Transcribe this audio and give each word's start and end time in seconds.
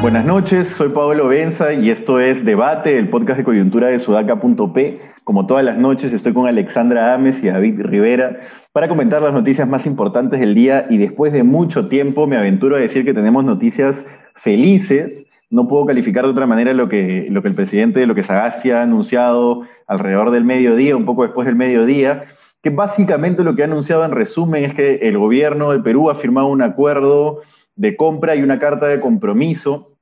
Buenas 0.00 0.24
noches, 0.24 0.68
soy 0.68 0.90
Pablo 0.90 1.26
Benza 1.26 1.72
y 1.72 1.90
esto 1.90 2.20
es 2.20 2.44
Debate, 2.44 2.96
el 2.96 3.08
podcast 3.08 3.38
de 3.38 3.44
coyuntura 3.44 3.88
de 3.88 3.98
sudaca.p. 3.98 5.00
Como 5.24 5.46
todas 5.46 5.64
las 5.64 5.76
noches 5.76 6.12
estoy 6.12 6.32
con 6.32 6.46
Alexandra 6.46 7.14
Ames 7.14 7.42
y 7.42 7.48
David 7.48 7.80
Rivera 7.82 8.38
para 8.72 8.88
comentar 8.88 9.20
las 9.22 9.32
noticias 9.32 9.66
más 9.66 9.86
importantes 9.86 10.38
del 10.38 10.54
día 10.54 10.86
y 10.88 10.98
después 10.98 11.32
de 11.32 11.42
mucho 11.42 11.88
tiempo 11.88 12.28
me 12.28 12.36
aventuro 12.36 12.76
a 12.76 12.80
decir 12.80 13.04
que 13.04 13.14
tenemos 13.14 13.44
noticias 13.44 14.06
felices. 14.36 15.29
No 15.50 15.68
puedo 15.68 15.84
calificar 15.84 16.24
de 16.24 16.30
otra 16.30 16.46
manera 16.46 16.72
lo 16.72 16.88
que, 16.88 17.26
lo 17.28 17.42
que 17.42 17.48
el 17.48 17.54
presidente, 17.54 18.06
lo 18.06 18.14
que 18.14 18.22
Sagasti 18.22 18.70
ha 18.70 18.82
anunciado 18.82 19.62
alrededor 19.86 20.30
del 20.30 20.44
mediodía, 20.44 20.96
un 20.96 21.04
poco 21.04 21.24
después 21.24 21.46
del 21.46 21.56
mediodía, 21.56 22.24
que 22.62 22.70
básicamente 22.70 23.42
lo 23.42 23.54
que 23.54 23.62
ha 23.62 23.66
anunciado 23.66 24.04
en 24.04 24.12
resumen 24.12 24.64
es 24.64 24.74
que 24.74 24.96
el 25.02 25.18
gobierno 25.18 25.72
del 25.72 25.82
Perú 25.82 26.08
ha 26.08 26.14
firmado 26.14 26.46
un 26.46 26.62
acuerdo 26.62 27.40
de 27.74 27.96
compra 27.96 28.36
y 28.36 28.42
una 28.42 28.58
carta 28.58 28.86
de 28.86 29.00
compromiso 29.00 29.96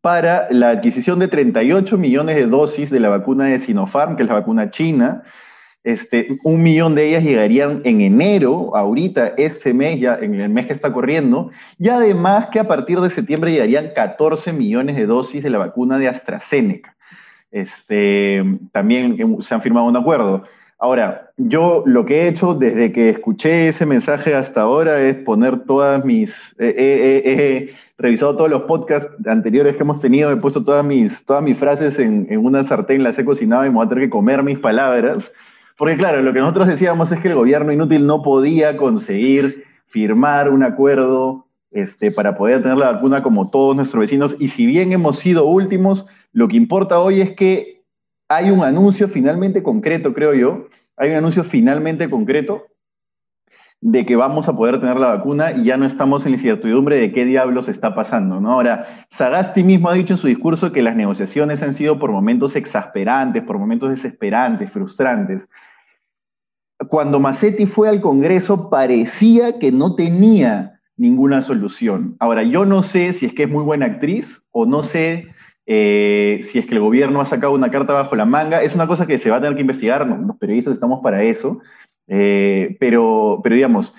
para 0.00 0.46
la 0.50 0.70
adquisición 0.70 1.18
de 1.18 1.28
38 1.28 1.96
millones 1.98 2.36
de 2.36 2.46
dosis 2.46 2.90
de 2.90 3.00
la 3.00 3.08
vacuna 3.08 3.46
de 3.46 3.58
Sinopharm, 3.58 4.16
que 4.16 4.22
es 4.22 4.28
la 4.28 4.34
vacuna 4.34 4.70
china. 4.70 5.22
Este, 5.86 6.26
un 6.42 6.64
millón 6.64 6.96
de 6.96 7.06
ellas 7.06 7.22
llegarían 7.22 7.80
en 7.84 8.00
enero, 8.00 8.74
ahorita, 8.74 9.34
este 9.36 9.72
mes, 9.72 10.00
ya 10.00 10.18
en 10.20 10.34
el 10.34 10.48
mes 10.48 10.66
que 10.66 10.72
está 10.72 10.92
corriendo, 10.92 11.52
y 11.78 11.90
además 11.90 12.48
que 12.48 12.58
a 12.58 12.66
partir 12.66 13.00
de 13.00 13.08
septiembre 13.08 13.52
llegarían 13.52 13.92
14 13.94 14.52
millones 14.52 14.96
de 14.96 15.06
dosis 15.06 15.44
de 15.44 15.50
la 15.50 15.58
vacuna 15.58 15.96
de 16.00 16.08
AstraZeneca. 16.08 16.96
Este, 17.52 18.42
también 18.72 19.16
se 19.40 19.54
han 19.54 19.62
firmado 19.62 19.86
un 19.86 19.96
acuerdo. 19.96 20.42
Ahora, 20.76 21.30
yo 21.36 21.84
lo 21.86 22.04
que 22.04 22.22
he 22.22 22.28
hecho 22.28 22.54
desde 22.54 22.90
que 22.90 23.10
escuché 23.10 23.68
ese 23.68 23.86
mensaje 23.86 24.34
hasta 24.34 24.62
ahora 24.62 25.00
es 25.00 25.14
poner 25.18 25.60
todas 25.66 26.04
mis... 26.04 26.56
He 26.58 27.70
revisado 27.96 28.36
todos 28.36 28.50
los 28.50 28.62
podcasts 28.62 29.12
anteriores 29.24 29.76
que 29.76 29.84
hemos 29.84 30.00
tenido, 30.00 30.32
he 30.32 30.36
puesto 30.36 30.64
todas 30.64 30.84
mis, 30.84 31.24
todas 31.24 31.44
mis 31.44 31.56
frases 31.56 32.00
en, 32.00 32.26
en 32.28 32.44
una 32.44 32.64
sartén, 32.64 33.04
las 33.04 33.16
he 33.20 33.24
cocinado 33.24 33.64
y 33.64 33.68
me 33.68 33.76
voy 33.76 33.86
a 33.86 33.88
tener 33.88 34.04
que 34.06 34.10
comer 34.10 34.42
mis 34.42 34.58
palabras. 34.58 35.32
Porque 35.76 35.96
claro, 35.96 36.22
lo 36.22 36.32
que 36.32 36.40
nosotros 36.40 36.68
decíamos 36.68 37.12
es 37.12 37.20
que 37.20 37.28
el 37.28 37.34
gobierno 37.34 37.72
inútil 37.72 38.06
no 38.06 38.22
podía 38.22 38.76
conseguir 38.76 39.64
firmar 39.86 40.50
un 40.50 40.62
acuerdo 40.62 41.46
este, 41.70 42.10
para 42.10 42.36
poder 42.36 42.62
tener 42.62 42.78
la 42.78 42.92
vacuna 42.92 43.22
como 43.22 43.50
todos 43.50 43.76
nuestros 43.76 44.00
vecinos. 44.00 44.36
Y 44.38 44.48
si 44.48 44.66
bien 44.66 44.92
hemos 44.92 45.18
sido 45.18 45.44
últimos, 45.46 46.06
lo 46.32 46.48
que 46.48 46.56
importa 46.56 46.98
hoy 47.00 47.20
es 47.20 47.36
que 47.36 47.82
hay 48.28 48.50
un 48.50 48.62
anuncio 48.62 49.08
finalmente 49.08 49.62
concreto, 49.62 50.14
creo 50.14 50.34
yo, 50.34 50.66
hay 50.96 51.10
un 51.10 51.16
anuncio 51.16 51.44
finalmente 51.44 52.08
concreto 52.08 52.66
de 53.80 54.06
que 54.06 54.16
vamos 54.16 54.48
a 54.48 54.56
poder 54.56 54.80
tener 54.80 54.96
la 54.96 55.08
vacuna 55.08 55.52
y 55.52 55.64
ya 55.64 55.76
no 55.76 55.86
estamos 55.86 56.24
en 56.24 56.32
la 56.32 56.38
incertidumbre 56.38 56.98
de 56.98 57.12
qué 57.12 57.24
diablos 57.24 57.68
está 57.68 57.94
pasando, 57.94 58.40
¿no? 58.40 58.52
Ahora, 58.52 58.86
Sagasti 59.10 59.62
mismo 59.62 59.88
ha 59.88 59.94
dicho 59.94 60.14
en 60.14 60.18
su 60.18 60.26
discurso 60.26 60.72
que 60.72 60.82
las 60.82 60.96
negociaciones 60.96 61.62
han 61.62 61.74
sido 61.74 61.98
por 61.98 62.10
momentos 62.10 62.56
exasperantes, 62.56 63.42
por 63.42 63.58
momentos 63.58 63.90
desesperantes, 63.90 64.70
frustrantes. 64.70 65.48
Cuando 66.88 67.20
Massetti 67.20 67.66
fue 67.66 67.88
al 67.88 68.00
Congreso 68.00 68.70
parecía 68.70 69.58
que 69.58 69.72
no 69.72 69.94
tenía 69.94 70.80
ninguna 70.96 71.42
solución. 71.42 72.16
Ahora, 72.18 72.42
yo 72.42 72.64
no 72.64 72.82
sé 72.82 73.12
si 73.12 73.26
es 73.26 73.34
que 73.34 73.44
es 73.44 73.50
muy 73.50 73.62
buena 73.62 73.86
actriz 73.86 74.44
o 74.50 74.66
no 74.66 74.82
sé 74.82 75.28
eh, 75.66 76.40
si 76.44 76.58
es 76.58 76.66
que 76.66 76.74
el 76.74 76.80
gobierno 76.80 77.20
ha 77.20 77.24
sacado 77.24 77.52
una 77.52 77.70
carta 77.70 77.92
bajo 77.92 78.16
la 78.16 78.24
manga, 78.24 78.62
es 78.62 78.74
una 78.74 78.86
cosa 78.86 79.06
que 79.06 79.18
se 79.18 79.30
va 79.30 79.36
a 79.36 79.40
tener 79.40 79.56
que 79.56 79.62
investigar, 79.62 80.06
los 80.06 80.36
periodistas 80.38 80.74
estamos 80.74 81.00
para 81.02 81.22
eso, 81.24 81.60
eh, 82.08 82.76
pero, 82.78 83.40
pero 83.42 83.54
digamos, 83.54 83.94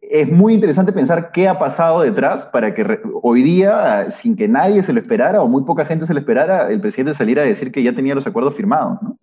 es 0.00 0.30
muy 0.30 0.54
interesante 0.54 0.92
pensar 0.92 1.30
qué 1.32 1.48
ha 1.48 1.58
pasado 1.58 2.02
detrás 2.02 2.46
para 2.46 2.74
que 2.74 3.00
hoy 3.22 3.42
día, 3.42 4.10
sin 4.10 4.36
que 4.36 4.48
nadie 4.48 4.82
se 4.82 4.92
lo 4.92 5.00
esperara 5.00 5.42
o 5.42 5.48
muy 5.48 5.64
poca 5.64 5.84
gente 5.84 6.06
se 6.06 6.14
lo 6.14 6.20
esperara, 6.20 6.70
el 6.70 6.80
presidente 6.80 7.14
saliera 7.14 7.42
a 7.42 7.46
decir 7.46 7.72
que 7.72 7.82
ya 7.82 7.94
tenía 7.94 8.14
los 8.14 8.26
acuerdos 8.26 8.54
firmados. 8.54 9.02
¿no? 9.02 9.18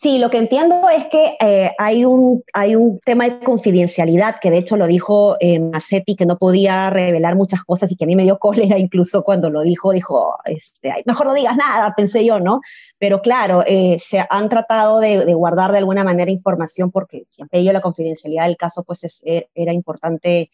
Sí, 0.00 0.20
lo 0.20 0.30
que 0.30 0.38
entiendo 0.38 0.88
es 0.90 1.06
que 1.06 1.36
eh, 1.40 1.72
hay, 1.76 2.04
un, 2.04 2.44
hay 2.52 2.76
un 2.76 3.00
tema 3.00 3.28
de 3.28 3.40
confidencialidad, 3.40 4.36
que 4.40 4.48
de 4.48 4.58
hecho 4.58 4.76
lo 4.76 4.86
dijo 4.86 5.36
eh, 5.40 5.58
Massetti, 5.58 6.14
que 6.14 6.24
no 6.24 6.38
podía 6.38 6.88
revelar 6.88 7.34
muchas 7.34 7.64
cosas 7.64 7.90
y 7.90 7.96
que 7.96 8.04
a 8.04 8.06
mí 8.06 8.14
me 8.14 8.22
dio 8.22 8.38
cólera 8.38 8.78
incluso 8.78 9.24
cuando 9.24 9.50
lo 9.50 9.60
dijo, 9.62 9.90
dijo, 9.90 10.36
este, 10.44 10.92
mejor 11.04 11.26
no 11.26 11.34
digas 11.34 11.56
nada, 11.56 11.94
pensé 11.96 12.24
yo, 12.24 12.38
¿no? 12.38 12.60
Pero 13.00 13.22
claro, 13.22 13.64
eh, 13.66 13.96
se 13.98 14.24
han 14.30 14.48
tratado 14.48 15.00
de, 15.00 15.34
guardar 15.34 15.72
de 15.72 15.78
alguna 15.78 16.04
manera 16.04 16.30
información 16.30 16.92
porque 16.92 17.24
si 17.26 17.42
han 17.42 17.48
pedido 17.48 17.72
la 17.72 17.80
confidencialidad 17.80 18.46
del 18.46 18.56
caso, 18.56 18.84
pues 18.84 19.20
er, 19.24 19.48
era 19.52 19.72
importante 19.72 20.52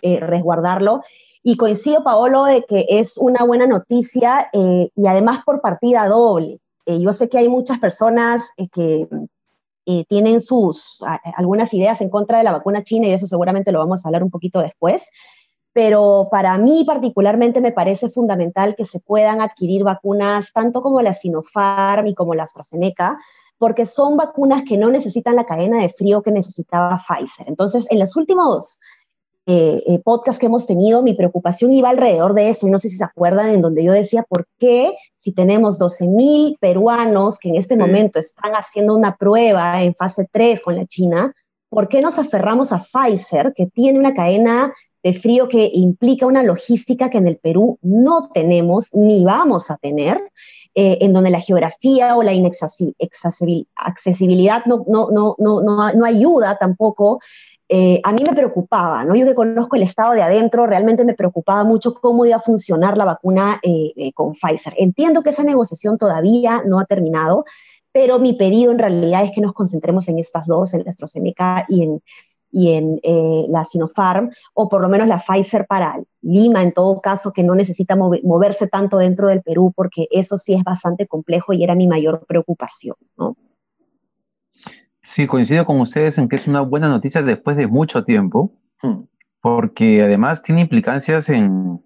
eh, 0.00 0.20
resguardarlo. 0.20 1.02
Y 1.42 1.56
coincido, 1.56 2.04
Paolo, 2.04 2.44
de 2.44 2.62
que 2.62 2.86
es 2.88 3.18
una 3.18 3.44
buena 3.44 3.66
noticia 3.66 4.48
y 4.52 5.06
además 5.06 5.40
por 5.44 5.60
partida 5.60 6.06
doble 6.06 6.60
eh, 6.86 7.00
yo 7.00 7.12
sé 7.12 7.28
que 7.28 7.38
hay 7.38 7.48
muchas 7.48 7.78
personas 7.78 8.52
eh, 8.56 8.68
que 8.68 9.08
eh, 9.86 10.04
tienen 10.08 10.40
sus 10.40 10.98
algunas 11.36 11.72
ideas 11.74 12.00
en 12.00 12.10
contra 12.10 12.38
de 12.38 12.44
la 12.44 12.52
vacuna 12.52 12.82
china 12.82 13.06
y 13.06 13.12
eso 13.12 13.26
seguramente 13.26 13.72
lo 13.72 13.80
vamos 13.80 14.04
a 14.04 14.08
hablar 14.08 14.22
un 14.22 14.30
poquito 14.30 14.60
después. 14.60 15.10
Pero 15.72 16.28
para 16.30 16.56
mí 16.58 16.84
particularmente 16.86 17.60
me 17.60 17.72
parece 17.72 18.08
fundamental 18.08 18.74
que 18.76 18.84
se 18.84 19.00
puedan 19.00 19.40
adquirir 19.40 19.84
vacunas 19.84 20.52
tanto 20.52 20.80
como 20.80 21.02
la 21.02 21.12
Sinopharm 21.12 22.06
y 22.06 22.14
como 22.14 22.34
la 22.34 22.44
AstraZeneca, 22.44 23.18
porque 23.58 23.84
son 23.84 24.16
vacunas 24.16 24.62
que 24.62 24.78
no 24.78 24.90
necesitan 24.90 25.36
la 25.36 25.44
cadena 25.44 25.80
de 25.80 25.88
frío 25.88 26.22
que 26.22 26.30
necesitaba 26.30 26.98
Pfizer. 26.98 27.48
Entonces, 27.48 27.86
en 27.90 27.98
los 27.98 28.16
últimos 28.16 28.80
eh, 29.48 29.80
eh, 29.86 30.00
podcast 30.00 30.40
que 30.40 30.46
hemos 30.46 30.66
tenido, 30.66 31.04
mi 31.04 31.14
preocupación 31.14 31.72
iba 31.72 31.88
alrededor 31.88 32.34
de 32.34 32.48
eso, 32.48 32.66
y 32.66 32.70
no 32.70 32.80
sé 32.80 32.88
si 32.88 32.96
se 32.96 33.04
acuerdan, 33.04 33.50
en 33.50 33.62
donde 33.62 33.84
yo 33.84 33.92
decía, 33.92 34.24
¿por 34.28 34.48
qué 34.58 34.92
si 35.16 35.32
tenemos 35.32 35.78
12 35.78 36.08
mil 36.08 36.56
peruanos 36.60 37.38
que 37.38 37.50
en 37.50 37.54
este 37.54 37.76
momento 37.76 38.18
están 38.18 38.52
haciendo 38.52 38.96
una 38.96 39.16
prueba 39.16 39.84
en 39.84 39.94
fase 39.94 40.28
3 40.32 40.60
con 40.62 40.74
la 40.74 40.84
China, 40.84 41.32
¿por 41.68 41.86
qué 41.86 42.00
nos 42.00 42.18
aferramos 42.18 42.72
a 42.72 42.82
Pfizer, 42.82 43.52
que 43.54 43.66
tiene 43.66 44.00
una 44.00 44.14
cadena 44.14 44.74
de 45.04 45.12
frío 45.12 45.46
que 45.46 45.70
implica 45.72 46.26
una 46.26 46.42
logística 46.42 47.08
que 47.08 47.18
en 47.18 47.28
el 47.28 47.36
Perú 47.36 47.78
no 47.82 48.30
tenemos 48.34 48.92
ni 48.94 49.24
vamos 49.24 49.70
a 49.70 49.76
tener? 49.76 50.20
Eh, 50.78 50.98
en 51.00 51.14
donde 51.14 51.30
la 51.30 51.40
geografía 51.40 52.18
o 52.18 52.22
la 52.22 52.34
inaccesibilidad 52.34 54.66
no, 54.66 54.84
no, 54.86 55.10
no, 55.10 55.34
no, 55.38 55.62
no 55.62 56.04
ayuda 56.04 56.58
tampoco 56.58 57.18
eh, 57.68 58.00
a 58.04 58.12
mí 58.12 58.22
me 58.28 58.34
preocupaba, 58.34 59.04
¿no? 59.04 59.16
Yo 59.16 59.26
que 59.26 59.34
conozco 59.34 59.74
el 59.74 59.82
estado 59.82 60.12
de 60.12 60.22
adentro, 60.22 60.66
realmente 60.66 61.04
me 61.04 61.14
preocupaba 61.14 61.64
mucho 61.64 61.94
cómo 61.94 62.24
iba 62.24 62.36
a 62.36 62.40
funcionar 62.40 62.96
la 62.96 63.04
vacuna 63.04 63.58
eh, 63.62 63.92
eh, 63.96 64.12
con 64.12 64.34
Pfizer. 64.34 64.74
Entiendo 64.78 65.22
que 65.22 65.30
esa 65.30 65.42
negociación 65.42 65.98
todavía 65.98 66.62
no 66.64 66.78
ha 66.78 66.84
terminado, 66.84 67.44
pero 67.90 68.20
mi 68.20 68.34
pedido 68.34 68.70
en 68.70 68.78
realidad 68.78 69.24
es 69.24 69.32
que 69.32 69.40
nos 69.40 69.52
concentremos 69.52 70.06
en 70.08 70.18
estas 70.18 70.46
dos, 70.46 70.74
en 70.74 70.84
la 70.84 70.90
AstraZeneca 70.90 71.64
y 71.68 71.82
en, 71.82 72.02
y 72.52 72.72
en 72.74 73.00
la 73.50 73.64
Sinopharm, 73.64 74.30
o 74.54 74.68
por 74.68 74.80
lo 74.80 74.88
menos 74.88 75.08
la 75.08 75.18
Pfizer 75.18 75.66
para 75.66 76.00
Lima, 76.22 76.62
en 76.62 76.72
todo 76.72 77.00
caso, 77.00 77.32
que 77.32 77.42
no 77.42 77.54
necesita 77.54 77.96
moverse 77.96 78.68
tanto 78.68 78.98
dentro 78.98 79.28
del 79.28 79.42
Perú, 79.42 79.72
porque 79.74 80.06
eso 80.10 80.38
sí 80.38 80.54
es 80.54 80.62
bastante 80.62 81.06
complejo 81.06 81.52
y 81.52 81.64
era 81.64 81.74
mi 81.74 81.88
mayor 81.88 82.24
preocupación, 82.26 82.96
¿no? 83.16 83.36
Sí, 85.06 85.28
coincido 85.28 85.64
con 85.64 85.80
ustedes 85.80 86.18
en 86.18 86.28
que 86.28 86.34
es 86.34 86.48
una 86.48 86.62
buena 86.62 86.88
noticia 86.88 87.22
después 87.22 87.56
de 87.56 87.68
mucho 87.68 88.02
tiempo, 88.02 88.52
hmm. 88.82 89.04
porque 89.40 90.02
además 90.02 90.42
tiene 90.42 90.62
implicancias 90.62 91.28
en, 91.30 91.80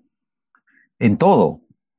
en 0.99 1.19
todo. 1.19 1.59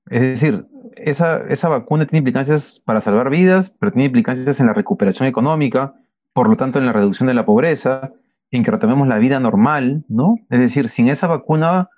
Es 0.09 0.21
decir, 0.21 0.65
esa, 0.95 1.37
esa 1.47 1.69
vacuna 1.69 2.07
tiene 2.07 2.17
implicancias 2.17 2.81
para 2.83 3.01
salvar 3.01 3.29
vidas, 3.29 3.69
pero 3.79 3.91
tiene 3.91 4.07
implicancias 4.07 4.59
en 4.59 4.65
la 4.65 4.73
recuperación 4.73 5.29
económica, 5.29 5.93
por 6.33 6.49
lo 6.49 6.57
tanto 6.57 6.79
en 6.79 6.87
la 6.87 6.91
reducción 6.91 7.27
de 7.27 7.35
la 7.35 7.45
pobreza, 7.45 8.11
en 8.49 8.63
que 8.63 8.71
retomemos 8.71 9.07
la 9.07 9.19
vida 9.19 9.39
normal, 9.39 10.03
¿no? 10.09 10.39
Es 10.49 10.59
decir, 10.59 10.89
sin 10.89 11.07
esa 11.07 11.27
vacuna 11.27 11.89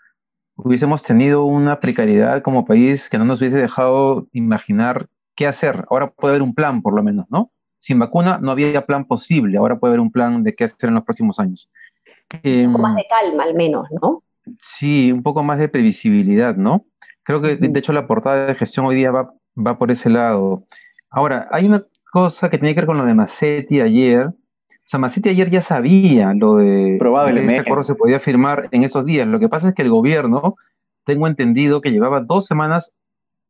hubiésemos 0.55 1.01
tenido 1.01 1.45
una 1.45 1.79
precariedad 1.79 2.41
como 2.41 2.65
país 2.65 3.09
que 3.09 3.17
no 3.17 3.23
nos 3.23 3.39
hubiese 3.39 3.59
dejado 3.59 4.25
imaginar 4.33 5.07
qué 5.33 5.47
hacer. 5.47 5.85
Ahora 5.89 6.11
puede 6.11 6.33
haber 6.33 6.41
un 6.41 6.53
plan, 6.53 6.81
por 6.81 6.93
lo 6.93 7.03
menos, 7.03 7.25
¿no? 7.29 7.52
Sin 7.83 7.99
vacuna 7.99 8.39
no 8.41 8.51
había 8.51 8.85
plan 8.85 9.03
posible, 9.03 9.57
ahora 9.57 9.77
puede 9.77 9.91
haber 9.91 9.99
un 9.99 10.09
plan 10.09 10.41
de 10.41 10.55
qué 10.55 10.63
hacer 10.63 10.87
en 10.87 10.93
los 10.93 11.03
próximos 11.03 11.37
años. 11.37 11.69
un 12.41 12.71
poco 12.71 12.81
más 12.81 12.91
em, 12.91 12.95
de 12.95 13.07
calma 13.09 13.43
al 13.43 13.55
menos, 13.55 13.87
¿no? 14.01 14.23
Sí, 14.57 15.11
un 15.11 15.21
poco 15.21 15.43
más 15.43 15.59
de 15.59 15.67
previsibilidad, 15.67 16.55
¿no? 16.55 16.85
Creo 17.23 17.41
que 17.41 17.57
de 17.57 17.79
hecho 17.79 17.91
la 17.91 18.07
portada 18.07 18.45
de 18.45 18.55
gestión 18.55 18.85
hoy 18.85 18.95
día 18.95 19.11
va, 19.11 19.33
va 19.57 19.77
por 19.77 19.91
ese 19.91 20.09
lado. 20.09 20.63
Ahora, 21.09 21.49
hay 21.51 21.65
una 21.65 21.83
cosa 22.09 22.49
que 22.49 22.57
tiene 22.57 22.73
que 22.73 22.79
ver 22.79 22.85
con 22.87 22.97
lo 22.97 23.05
de 23.05 23.15
Massetti 23.15 23.81
ayer. 23.81 24.27
O 24.27 24.85
sea, 24.85 25.01
Massetti 25.01 25.27
ayer 25.27 25.49
ya 25.49 25.59
sabía 25.59 26.33
lo 26.33 26.55
de 26.55 26.95
Probablemente. 26.97 27.47
que 27.47 27.57
este 27.57 27.69
acuerdo 27.69 27.83
se 27.83 27.95
podía 27.95 28.21
firmar 28.21 28.69
en 28.71 28.83
esos 28.83 29.05
días. 29.05 29.27
Lo 29.27 29.41
que 29.41 29.49
pasa 29.49 29.67
es 29.67 29.75
que 29.75 29.81
el 29.81 29.89
gobierno, 29.89 30.55
tengo 31.03 31.27
entendido 31.27 31.81
que 31.81 31.91
llevaba 31.91 32.21
dos 32.21 32.45
semanas 32.45 32.93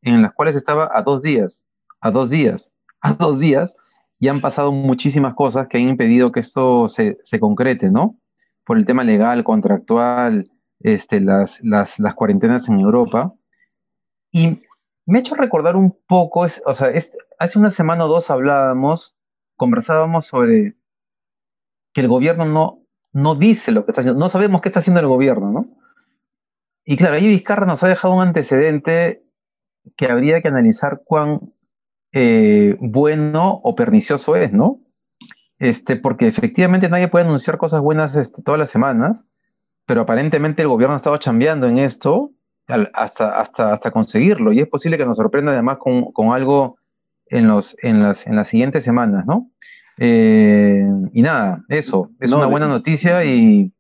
en 0.01 0.23
las 0.23 0.33
cuales 0.33 0.55
estaba 0.55 0.89
a 0.91 1.03
dos 1.03 1.21
días, 1.21 1.67
a 2.01 2.09
dos 2.09 2.31
días, 2.31 2.73
a 2.99 3.13
dos 3.13 3.39
días, 3.39 3.77
y 4.23 4.29
han 4.29 4.39
pasado 4.39 4.71
muchísimas 4.71 5.35
cosas 5.35 5.67
que 5.67 5.75
han 5.75 5.89
impedido 5.89 6.31
que 6.31 6.39
esto 6.39 6.87
se, 6.87 7.17
concrete, 7.41 7.91
¿no? 7.91 8.15
Por 8.63 8.77
el 8.77 8.85
tema 8.85 9.03
legal, 9.03 9.43
contractual, 9.43 10.49
este, 10.79 11.19
las, 11.19 11.59
las, 11.61 11.99
las 11.99 12.15
cuarentenas 12.15 12.69
en 12.69 12.79
Europa. 12.79 13.33
Y 14.31 14.61
me 15.05 15.17
ha 15.17 15.19
hecho 15.19 15.35
recordar 15.35 15.75
un 15.75 15.93
poco, 16.07 16.39
o 16.39 16.47
sea, 16.73 16.87
hace 17.37 17.59
una 17.59 17.69
semana 17.69 18.05
o 18.05 18.07
dos 18.07 18.31
hablábamos, 18.31 19.17
conversábamos 19.57 20.25
sobre 20.25 20.75
que 21.91 21.99
el 21.99 22.07
gobierno 22.07 22.45
no, 22.45 22.79
no 23.11 23.35
dice 23.35 23.73
lo 23.73 23.83
que 23.83 23.91
está 23.91 23.99
haciendo, 23.99 24.21
no 24.21 24.29
sabemos 24.29 24.61
qué 24.61 24.69
está 24.69 24.79
haciendo 24.79 25.01
el 25.01 25.07
gobierno, 25.07 25.51
¿no? 25.51 25.67
Y 26.85 26.95
claro, 26.95 27.15
ahí 27.15 27.27
Vizcarra 27.27 27.65
nos 27.65 27.83
ha 27.83 27.89
dejado 27.89 28.13
un 28.13 28.21
antecedente 28.21 29.21
que 29.97 30.05
habría 30.05 30.41
que 30.41 30.47
analizar 30.47 31.01
cuán 31.03 31.51
eh, 32.13 32.77
bueno 32.79 33.59
o 33.63 33.75
pernicioso 33.75 34.35
es, 34.35 34.53
¿no? 34.53 34.79
Este, 35.59 35.95
porque 35.95 36.27
efectivamente 36.27 36.89
nadie 36.89 37.07
puede 37.07 37.25
anunciar 37.25 37.57
cosas 37.57 37.81
buenas 37.81 38.15
este, 38.15 38.41
todas 38.43 38.59
las 38.59 38.69
semanas, 38.69 39.25
pero 39.85 40.01
aparentemente 40.01 40.61
el 40.61 40.67
gobierno 40.67 40.93
ha 40.93 40.97
estado 40.97 41.17
chambeando 41.17 41.67
en 41.67 41.79
esto 41.79 42.31
hasta, 42.67 43.39
hasta, 43.39 43.73
hasta 43.73 43.91
conseguirlo, 43.91 44.53
y 44.53 44.61
es 44.61 44.67
posible 44.67 44.97
que 44.97 45.05
nos 45.05 45.17
sorprenda 45.17 45.51
además 45.51 45.77
con, 45.79 46.11
con 46.11 46.33
algo 46.33 46.77
en, 47.27 47.47
los, 47.47 47.75
en, 47.81 48.01
las, 48.01 48.25
en 48.27 48.35
las 48.35 48.47
siguientes 48.47 48.83
semanas, 48.83 49.25
¿no? 49.25 49.49
Eh, 49.97 50.87
y 51.13 51.21
nada, 51.21 51.63
eso, 51.67 52.11
es 52.19 52.31
una 52.31 52.47
buena 52.47 52.67
noticia 52.67 53.23
y, 53.25 53.71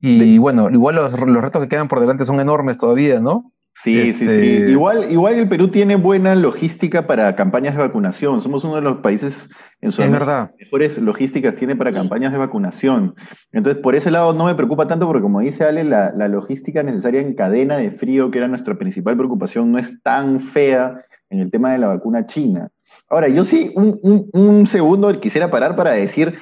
y 0.00 0.36
bueno, 0.38 0.68
igual 0.70 0.96
los, 0.96 1.18
los, 1.18 1.42
retos 1.42 1.62
que 1.62 1.68
quedan 1.68 1.88
por 1.88 2.00
delante 2.00 2.24
son 2.24 2.40
enormes 2.40 2.76
todavía, 2.76 3.20
¿no? 3.20 3.52
Sí, 3.74 4.12
sí, 4.12 4.12
sí. 4.12 4.24
Este, 4.24 4.70
igual, 4.70 5.10
igual 5.10 5.34
el 5.34 5.48
Perú 5.48 5.68
tiene 5.68 5.96
buena 5.96 6.34
logística 6.34 7.06
para 7.06 7.34
campañas 7.36 7.74
de 7.74 7.82
vacunación. 7.82 8.40
Somos 8.40 8.64
uno 8.64 8.76
de 8.76 8.82
los 8.82 8.98
países 8.98 9.50
en 9.80 9.90
su 9.90 10.02
mejores 10.02 10.98
logísticas 10.98 11.56
tiene 11.56 11.76
para 11.76 11.90
campañas 11.90 12.32
de 12.32 12.38
vacunación. 12.38 13.14
Entonces, 13.52 13.82
por 13.82 13.94
ese 13.94 14.10
lado 14.10 14.32
no 14.32 14.46
me 14.46 14.54
preocupa 14.54 14.86
tanto 14.86 15.06
porque, 15.06 15.22
como 15.22 15.40
dice 15.40 15.64
Ale, 15.64 15.84
la, 15.84 16.12
la 16.16 16.28
logística 16.28 16.82
necesaria 16.82 17.20
en 17.20 17.34
cadena 17.34 17.76
de 17.76 17.90
frío, 17.90 18.30
que 18.30 18.38
era 18.38 18.48
nuestra 18.48 18.76
principal 18.76 19.16
preocupación, 19.16 19.72
no 19.72 19.78
es 19.78 20.00
tan 20.02 20.40
fea 20.40 21.04
en 21.30 21.40
el 21.40 21.50
tema 21.50 21.72
de 21.72 21.78
la 21.78 21.88
vacuna 21.88 22.26
china. 22.26 22.70
Ahora, 23.08 23.28
yo 23.28 23.44
sí, 23.44 23.72
un, 23.74 24.66
segundo 24.66 25.12
quisiera 25.20 25.50
parar 25.50 25.76
para 25.76 25.92
decir, 25.92 26.34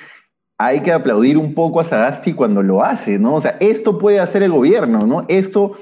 hay 0.58 0.80
que 0.80 0.92
aplaudir 0.92 1.36
un 1.36 1.54
poco 1.54 1.80
a 1.80 1.84
Sagasti 1.84 2.34
cuando 2.34 2.62
lo 2.62 2.84
hace, 2.84 3.18
¿no? 3.18 3.34
O 3.34 3.40
sea, 3.40 3.56
esto 3.60 3.98
puede 3.98 4.20
hacer 4.20 4.42
el 4.42 4.52
gobierno, 4.52 5.00
¿no? 5.00 5.24
Esto 5.28 5.76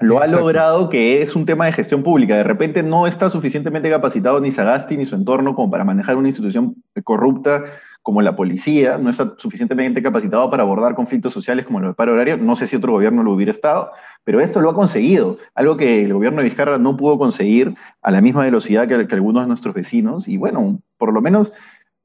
lo 0.00 0.20
ha 0.20 0.26
logrado 0.26 0.88
que 0.88 1.22
es 1.22 1.34
un 1.34 1.44
tema 1.44 1.66
de 1.66 1.72
gestión 1.72 2.02
pública. 2.02 2.36
De 2.36 2.44
repente 2.44 2.82
no 2.82 3.06
está 3.06 3.30
suficientemente 3.30 3.90
capacitado 3.90 4.40
ni 4.40 4.50
Sagasti 4.50 4.96
ni 4.96 5.06
su 5.06 5.16
entorno 5.16 5.54
como 5.54 5.70
para 5.70 5.84
manejar 5.84 6.16
una 6.16 6.28
institución 6.28 6.76
corrupta 7.04 7.64
como 8.02 8.22
la 8.22 8.36
policía, 8.36 8.96
no 8.96 9.10
está 9.10 9.34
suficientemente 9.36 10.02
capacitado 10.02 10.50
para 10.50 10.62
abordar 10.62 10.94
conflictos 10.94 11.30
sociales 11.30 11.66
como 11.66 11.80
el 11.80 11.94
paro 11.94 12.14
horario. 12.14 12.38
No 12.38 12.56
sé 12.56 12.66
si 12.66 12.76
otro 12.76 12.92
gobierno 12.92 13.22
lo 13.22 13.32
hubiera 13.32 13.50
estado, 13.50 13.90
pero 14.24 14.40
esto 14.40 14.60
lo 14.60 14.70
ha 14.70 14.74
conseguido, 14.74 15.36
algo 15.54 15.76
que 15.76 16.04
el 16.04 16.14
gobierno 16.14 16.38
de 16.38 16.44
Vizcarra 16.44 16.78
no 16.78 16.96
pudo 16.96 17.18
conseguir 17.18 17.74
a 18.00 18.10
la 18.10 18.22
misma 18.22 18.44
velocidad 18.44 18.88
que, 18.88 19.14
algunos 19.14 19.42
de 19.42 19.48
nuestros 19.48 19.74
vecinos. 19.74 20.26
Y 20.26 20.38
bueno, 20.38 20.80
por 20.96 21.12
lo 21.12 21.20
menos, 21.20 21.52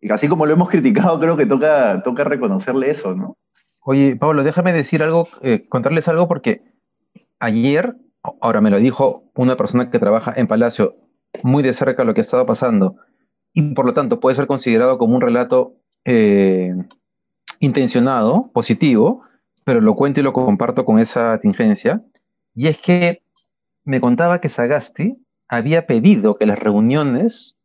así 0.10 0.28
como 0.28 0.46
lo 0.46 0.52
hemos 0.52 0.70
criticado, 0.70 1.20
creo 1.22 1.38
que 1.38 1.46
toca, 1.46 2.02
toca 2.04 2.26
reconocerle 2.26 2.90
eso, 2.90 3.16
¿no? 3.16 3.38
Oye, 3.80 4.18
Pablo, 4.18 4.44
déjame 4.44 4.74
decir 4.74 5.04
algo, 5.04 5.30
eh, 5.42 5.68
contarles 5.70 6.10
algo, 6.10 6.28
porque 6.28 6.73
ayer, 7.44 7.96
ahora 8.40 8.62
me 8.62 8.70
lo 8.70 8.80
dijo 8.80 9.30
una 9.36 9.58
persona 9.58 9.90
que 9.90 10.00
trabaja 10.00 10.34
en 10.36 10.48
Palacio, 10.48 10.96
muy 11.44 11.62
de 11.62 11.74
cerca 11.74 12.06
lo 12.06 12.14
que 12.14 12.22
ha 12.22 12.24
estado 12.24 12.46
pasando, 12.46 12.96
y 13.54 13.74
por 13.74 13.86
lo 13.86 13.94
tanto 13.94 14.20
puede 14.20 14.36
ser 14.36 14.48
considerado 14.48 14.98
como 14.98 15.16
un 15.16 15.22
relato 15.22 15.76
eh, 16.06 16.74
intencionado, 17.60 18.50
positivo, 18.54 19.22
pero 19.66 19.82
lo 19.82 19.96
cuento 19.96 20.22
y 20.22 20.24
lo 20.24 20.32
comparto 20.32 20.86
con 20.86 21.00
esa 21.00 21.38
tingencia, 21.40 22.02
y 22.56 22.68
es 22.68 22.78
que 22.78 23.22
me 23.84 24.00
contaba 24.00 24.40
que 24.40 24.48
Sagasti 24.48 25.18
había 25.50 25.86
pedido 25.86 26.38
que 26.38 26.46
las 26.46 26.58
reuniones 26.58 27.58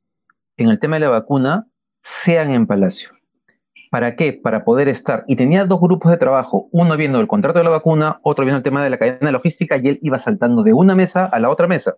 en 0.57 0.71
el 0.71 0.81
tema 0.81 0.97
de 0.97 1.01
la 1.01 1.11
vacuna 1.11 1.69
sean 2.03 2.51
en 2.51 2.67
Palacio. 2.67 3.11
¿Para 3.91 4.17
qué? 4.17 4.33
Para 4.33 4.65
poder 4.65 4.89
estar. 4.89 5.25
Y 5.27 5.37
tenía 5.37 5.65
dos 5.65 5.81
grupos 5.81 6.11
de 6.11 6.19
trabajo, 6.19 6.69
uno 6.73 6.97
viendo 6.97 7.21
el 7.21 7.27
contrato 7.27 7.59
de 7.59 7.65
la 7.65 7.71
vacuna, 7.71 8.19
otro 8.23 8.45
viendo 8.45 8.59
el 8.59 8.65
tema 8.65 8.83
de 8.83 8.91
la 8.91 8.99
cadena 8.99 9.31
logística, 9.33 9.79
y 9.79 9.89
él 9.89 9.99
iba 10.03 10.19
saltando 10.19 10.63
de 10.63 10.73
una 10.73 10.95
mesa 10.95 11.25
a 11.25 11.39
la 11.39 11.51
otra 11.51 11.67
mesa. 11.67 11.97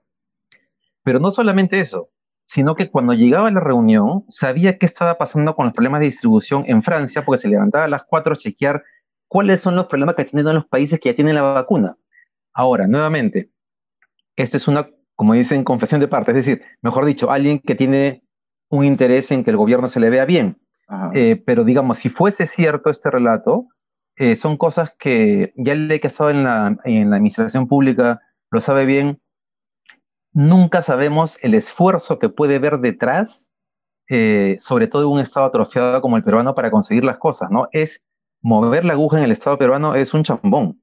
Pero 1.02 1.18
no 1.18 1.30
solamente 1.30 1.80
eso, 1.80 2.10
sino 2.46 2.74
que 2.74 2.90
cuando 2.90 3.14
llegaba 3.14 3.48
a 3.48 3.50
la 3.50 3.60
reunión 3.60 4.24
sabía 4.28 4.78
qué 4.78 4.86
estaba 4.86 5.18
pasando 5.18 5.54
con 5.54 5.66
los 5.66 5.74
problemas 5.74 6.00
de 6.00 6.06
distribución 6.06 6.64
en 6.66 6.82
Francia, 6.82 7.24
porque 7.24 7.42
se 7.42 7.48
levantaba 7.48 7.84
a 7.84 7.88
las 7.88 8.04
cuatro 8.04 8.34
a 8.34 8.36
chequear 8.36 8.82
cuáles 9.28 9.60
son 9.60 9.76
los 9.76 9.86
problemas 9.86 10.14
que 10.16 10.24
tienen 10.24 10.54
los 10.54 10.66
países 10.66 11.00
que 11.00 11.10
ya 11.10 11.16
tienen 11.16 11.34
la 11.34 11.42
vacuna. 11.42 11.94
Ahora, 12.52 12.86
nuevamente, 12.86 13.50
esto 14.36 14.56
es 14.56 14.68
una, 14.68 14.88
como 15.14 15.34
dicen, 15.34 15.64
confesión 15.64 16.00
de 16.00 16.08
parte, 16.08 16.32
es 16.32 16.46
decir, 16.46 16.62
mejor 16.82 17.04
dicho, 17.04 17.30
alguien 17.30 17.60
que 17.60 17.74
tiene 17.74 18.22
un 18.68 18.84
interés 18.84 19.30
en 19.30 19.44
que 19.44 19.50
el 19.50 19.56
gobierno 19.56 19.88
se 19.88 20.00
le 20.00 20.10
vea 20.10 20.24
bien. 20.24 20.58
Eh, 21.14 21.42
pero 21.44 21.64
digamos, 21.64 21.98
si 21.98 22.08
fuese 22.10 22.46
cierto 22.46 22.90
este 22.90 23.10
relato, 23.10 23.66
eh, 24.16 24.36
son 24.36 24.56
cosas 24.56 24.94
que 24.98 25.52
ya 25.56 25.72
el 25.72 25.88
que 25.88 26.06
ha 26.06 26.08
estado 26.08 26.30
en 26.30 26.44
la, 26.44 26.76
en 26.84 27.10
la 27.10 27.16
administración 27.16 27.68
pública 27.68 28.20
lo 28.50 28.60
sabe 28.60 28.84
bien, 28.84 29.20
nunca 30.32 30.82
sabemos 30.82 31.38
el 31.42 31.54
esfuerzo 31.54 32.18
que 32.18 32.28
puede 32.28 32.58
ver 32.58 32.78
detrás, 32.78 33.52
eh, 34.08 34.56
sobre 34.58 34.88
todo 34.88 35.02
en 35.02 35.08
un 35.08 35.20
Estado 35.20 35.46
atrofiado 35.46 36.00
como 36.02 36.16
el 36.16 36.24
peruano, 36.24 36.54
para 36.54 36.70
conseguir 36.70 37.04
las 37.04 37.18
cosas, 37.18 37.50
¿no? 37.50 37.68
Es 37.72 38.02
mover 38.42 38.84
la 38.84 38.94
aguja 38.94 39.18
en 39.18 39.24
el 39.24 39.32
Estado 39.32 39.58
peruano 39.58 39.94
es 39.94 40.12
un 40.14 40.24
chambón. 40.24 40.82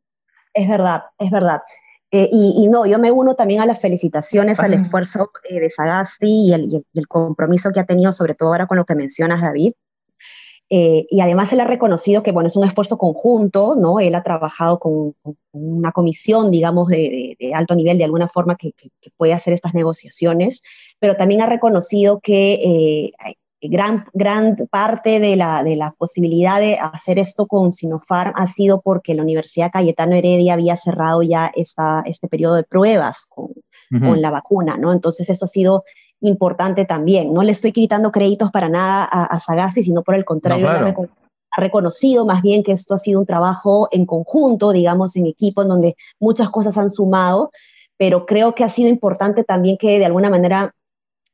Es 0.53 0.69
verdad, 0.69 1.03
es 1.17 1.29
verdad. 1.31 1.61
Eh, 2.09 2.29
y, 2.31 2.69
no, 2.69 2.85
yo 2.85 2.99
me 2.99 3.11
uno 3.11 3.35
también 3.35 3.59
a 3.59 3.65
las 3.65 3.81
felicitaciones, 3.81 4.61
al 4.61 4.73
esfuerzo 4.73 5.31
eh, 5.49 5.59
de 5.59 5.69
Sagasti 5.69 6.49
y 6.49 6.53
el, 6.53 7.07
compromiso 7.07 7.71
que 7.73 7.81
ha 7.81 7.85
tenido, 7.85 8.13
sobre 8.13 8.33
todo 8.33 8.49
ahora 8.49 8.65
con 8.65 8.77
lo 8.77 8.85
que 8.85 8.95
mencionas, 8.95 9.41
David, 9.41 9.73
eh, 10.69 11.05
y 11.09 11.21
además 11.21 11.51
él 11.53 11.61
ha 11.61 11.65
reconocido 11.65 12.23
que, 12.23 12.31
bueno, 12.31 12.47
es 12.47 12.55
un 12.57 12.65
esfuerzo 12.65 12.97
conjunto, 12.97 13.75
¿no? 13.77 13.99
Él 13.99 14.15
ha 14.15 14.23
trabajado 14.23 14.79
con, 14.79 15.15
una 15.53 15.91
comisión, 15.91 16.51
digamos, 16.51 16.89
de, 16.89 17.37
alto 17.53 17.75
nivel, 17.75 17.97
de 17.97 18.03
alguna 18.03 18.27
forma, 18.27 18.57
que, 18.57 18.73
puede 19.15 19.33
hacer 19.33 19.53
estas 19.53 19.73
negociaciones, 19.73 20.61
pero 20.99 21.15
también 21.15 21.41
ha 21.41 21.45
reconocido 21.45 22.19
que 22.19 22.53
eh, 22.53 23.11
gran, 23.61 24.05
gran 24.13 24.55
parte 24.69 25.19
de 25.19 25.35
la, 25.35 25.63
de 25.63 25.75
la 25.77 25.91
posibilidad 25.97 26.59
de 26.59 26.77
hacer 26.77 27.17
esto 27.17 27.47
con 27.47 27.71
Sinopharm 27.71 28.33
ha 28.35 28.47
sido 28.47 28.81
porque 28.81 29.15
la 29.15 29.23
Universidad 29.23 29.71
Cayetano 29.71 30.15
Heredia 30.15 30.53
había 30.53 30.75
cerrado 30.75 31.23
ya 31.23 31.51
esta, 31.55 32.03
este 32.05 32.27
periodo 32.27 32.55
de 32.55 32.63
pruebas 32.63 33.25
con, 33.25 33.47
con 33.89 34.21
la 34.21 34.31
vacuna, 34.31 34.77
¿no? 34.77 34.91
Entonces 34.91 35.29
eso 35.29 35.45
ha 35.45 35.47
sido 35.47 35.83
importante 36.21 36.85
también. 36.85 37.33
No 37.33 37.43
le 37.43 37.51
estoy 37.51 37.71
quitando 37.71 38.11
créditos 38.11 38.51
para 38.51 38.69
nada 38.69 39.03
a, 39.03 39.39
Sagasti, 39.39 39.83
sino 39.83 40.03
por 40.03 40.15
el 40.15 40.25
contrario, 40.25 40.69
ha 40.69 41.61
reconocido 41.61 42.25
más 42.25 42.41
bien 42.41 42.63
que 42.63 42.71
esto 42.71 42.93
ha 42.93 42.97
sido 42.97 43.19
un 43.19 43.25
trabajo 43.25 43.87
en 43.91 44.05
conjunto, 44.05 44.71
digamos, 44.71 45.15
en 45.15 45.25
equipo, 45.25 45.61
en 45.61 45.69
donde 45.69 45.95
muchas 46.19 46.49
cosas 46.49 46.77
han 46.77 46.89
sumado, 46.89 47.51
pero 47.97 48.25
creo 48.25 48.53
que 48.53 48.63
ha 48.63 48.69
sido 48.69 48.89
importante 48.89 49.43
también 49.43 49.77
que 49.77 49.97
de 49.97 50.05
alguna 50.05 50.29
manera 50.29 50.73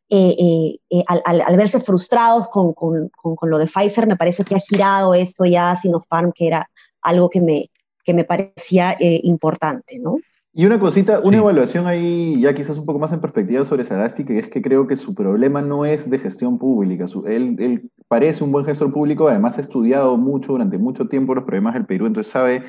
eh, 0.09 0.35
eh, 0.37 0.79
eh, 0.91 1.03
al, 1.07 1.57
verse 1.57 1.79
frustrados 1.79 2.47
con, 2.49 2.73
con, 2.73 3.09
con, 3.09 3.49
lo 3.49 3.57
de 3.57 3.65
Pfizer, 3.65 4.05
me 4.05 4.15
parece 4.15 4.43
que 4.43 4.55
ha 4.55 4.59
girado 4.59 5.13
esto 5.13 5.45
ya 5.45 5.71
a 5.71 5.75
Sinopharm, 5.75 6.31
que 6.33 6.47
era 6.47 6.69
algo 7.01 7.29
que 7.29 7.41
me, 7.41 7.71
que 8.03 8.13
me 8.13 8.23
parecía 8.23 8.95
importante, 8.99 9.97
¿no? 9.99 10.17
Y 10.55 10.67
una 10.67 10.79
cosita, 10.79 11.19
una 11.19 11.37
evaluación 11.37 11.87
ahí 11.87 12.39
ya 12.39 12.53
quizás 12.53 12.77
un 12.77 12.85
poco 12.85 12.99
más 12.99 13.11
en 13.11 13.19
perspectiva 13.19 13.65
sobre 13.65 13.83
Sagasti, 13.83 14.23
que 14.23 14.37
es 14.37 14.49
que 14.49 14.61
creo 14.61 14.85
que 14.85 14.95
su 14.95 15.15
problema 15.15 15.63
no 15.63 15.83
es 15.83 16.07
de 16.07 16.19
gestión 16.19 16.59
pública. 16.59 17.05
él, 17.25 17.55
él, 17.57 17.89
parece 18.07 18.43
un 18.43 18.51
buen 18.51 18.63
gestor 18.63 18.93
público, 18.93 19.27
además 19.27 19.57
ha 19.57 19.61
estudiado 19.61 20.15
mucho 20.17 20.51
durante 20.51 20.77
mucho 20.77 21.07
tiempo 21.07 21.33
los 21.33 21.45
problemas 21.45 21.73
del 21.73 21.87
Perú, 21.87 22.05
entonces 22.05 22.31
sabe 22.31 22.63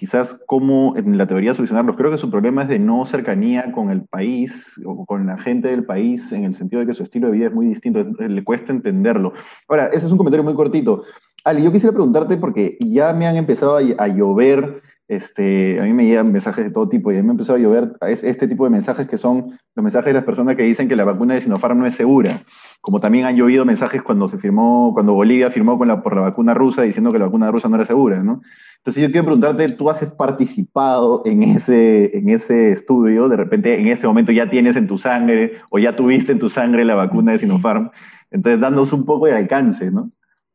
quizás 0.00 0.40
cómo 0.46 0.94
en 0.96 1.18
la 1.18 1.26
teoría 1.26 1.54
solucionarlos. 1.54 1.96
Creo 1.96 2.10
que 2.10 2.18
su 2.18 2.30
problema 2.30 2.62
es 2.62 2.68
de 2.68 2.78
no 2.78 3.04
cercanía 3.06 3.72
con 3.72 3.90
el 3.90 4.02
país 4.02 4.80
o 4.86 5.04
con 5.04 5.26
la 5.26 5.38
gente 5.38 5.68
del 5.68 5.84
país 5.84 6.32
en 6.32 6.44
el 6.44 6.54
sentido 6.54 6.80
de 6.80 6.86
que 6.86 6.94
su 6.94 7.02
estilo 7.02 7.26
de 7.28 7.34
vida 7.34 7.46
es 7.46 7.54
muy 7.54 7.66
distinto, 7.66 8.02
le 8.02 8.44
cuesta 8.44 8.72
entenderlo. 8.72 9.32
Ahora, 9.68 9.86
ese 9.92 10.06
es 10.06 10.12
un 10.12 10.18
comentario 10.18 10.44
muy 10.44 10.54
cortito. 10.54 11.04
Ali, 11.44 11.62
yo 11.62 11.72
quisiera 11.72 11.92
preguntarte 11.92 12.36
porque 12.36 12.76
ya 12.80 13.12
me 13.12 13.26
han 13.26 13.36
empezado 13.36 13.76
a, 13.76 14.08
llover 14.08 14.82
este, 15.10 15.80
a 15.80 15.82
mí 15.82 15.92
me 15.92 16.06
llegan 16.06 16.30
mensajes 16.30 16.64
de 16.64 16.70
todo 16.70 16.88
tipo 16.88 17.10
y 17.10 17.16
a 17.16 17.20
mí 17.20 17.26
me 17.26 17.32
empezó 17.32 17.54
a 17.54 17.58
llover 17.58 17.94
este 18.02 18.46
tipo 18.46 18.62
de 18.62 18.70
mensajes 18.70 19.08
que 19.08 19.18
son 19.18 19.58
los 19.74 19.82
mensajes 19.82 20.06
de 20.06 20.12
las 20.12 20.22
personas 20.22 20.54
que 20.54 20.62
dicen 20.62 20.88
que 20.88 20.94
la 20.94 21.04
vacuna 21.04 21.34
de 21.34 21.40
Sinopharm 21.40 21.80
no 21.80 21.86
es 21.86 21.96
segura. 21.96 22.42
Como 22.80 23.00
también 23.00 23.24
han 23.24 23.34
llovido 23.34 23.64
mensajes 23.64 24.02
cuando 24.02 24.28
se 24.28 24.38
firmó, 24.38 24.92
cuando 24.94 25.12
Bolivia 25.12 25.50
firmó 25.50 25.76
con 25.78 25.88
la, 25.88 26.00
por 26.00 26.14
la 26.14 26.22
vacuna 26.22 26.54
rusa 26.54 26.82
diciendo 26.82 27.10
que 27.10 27.18
la 27.18 27.24
vacuna 27.24 27.50
rusa 27.50 27.68
no 27.68 27.74
era 27.74 27.84
segura, 27.84 28.22
¿no? 28.22 28.40
Entonces 28.76 29.02
yo 29.02 29.10
quiero 29.10 29.24
preguntarte, 29.24 29.68
¿tú 29.70 29.90
has 29.90 30.04
participado 30.14 31.22
en 31.24 31.42
ese, 31.42 32.16
en 32.16 32.28
ese 32.28 32.70
estudio? 32.70 33.28
De 33.28 33.36
repente 33.36 33.80
en 33.80 33.88
este 33.88 34.06
momento 34.06 34.30
ya 34.30 34.48
tienes 34.48 34.76
en 34.76 34.86
tu 34.86 34.96
sangre 34.96 35.54
o 35.70 35.80
ya 35.80 35.96
tuviste 35.96 36.30
en 36.30 36.38
tu 36.38 36.48
sangre 36.48 36.84
la 36.84 36.94
vacuna 36.94 37.32
de 37.32 37.38
Sinopharm. 37.38 37.90
Entonces, 38.30 38.60
dándonos 38.60 38.92
un 38.92 39.04
poco 39.04 39.26
de 39.26 39.34
alcance, 39.34 39.90
¿no? 39.90 40.08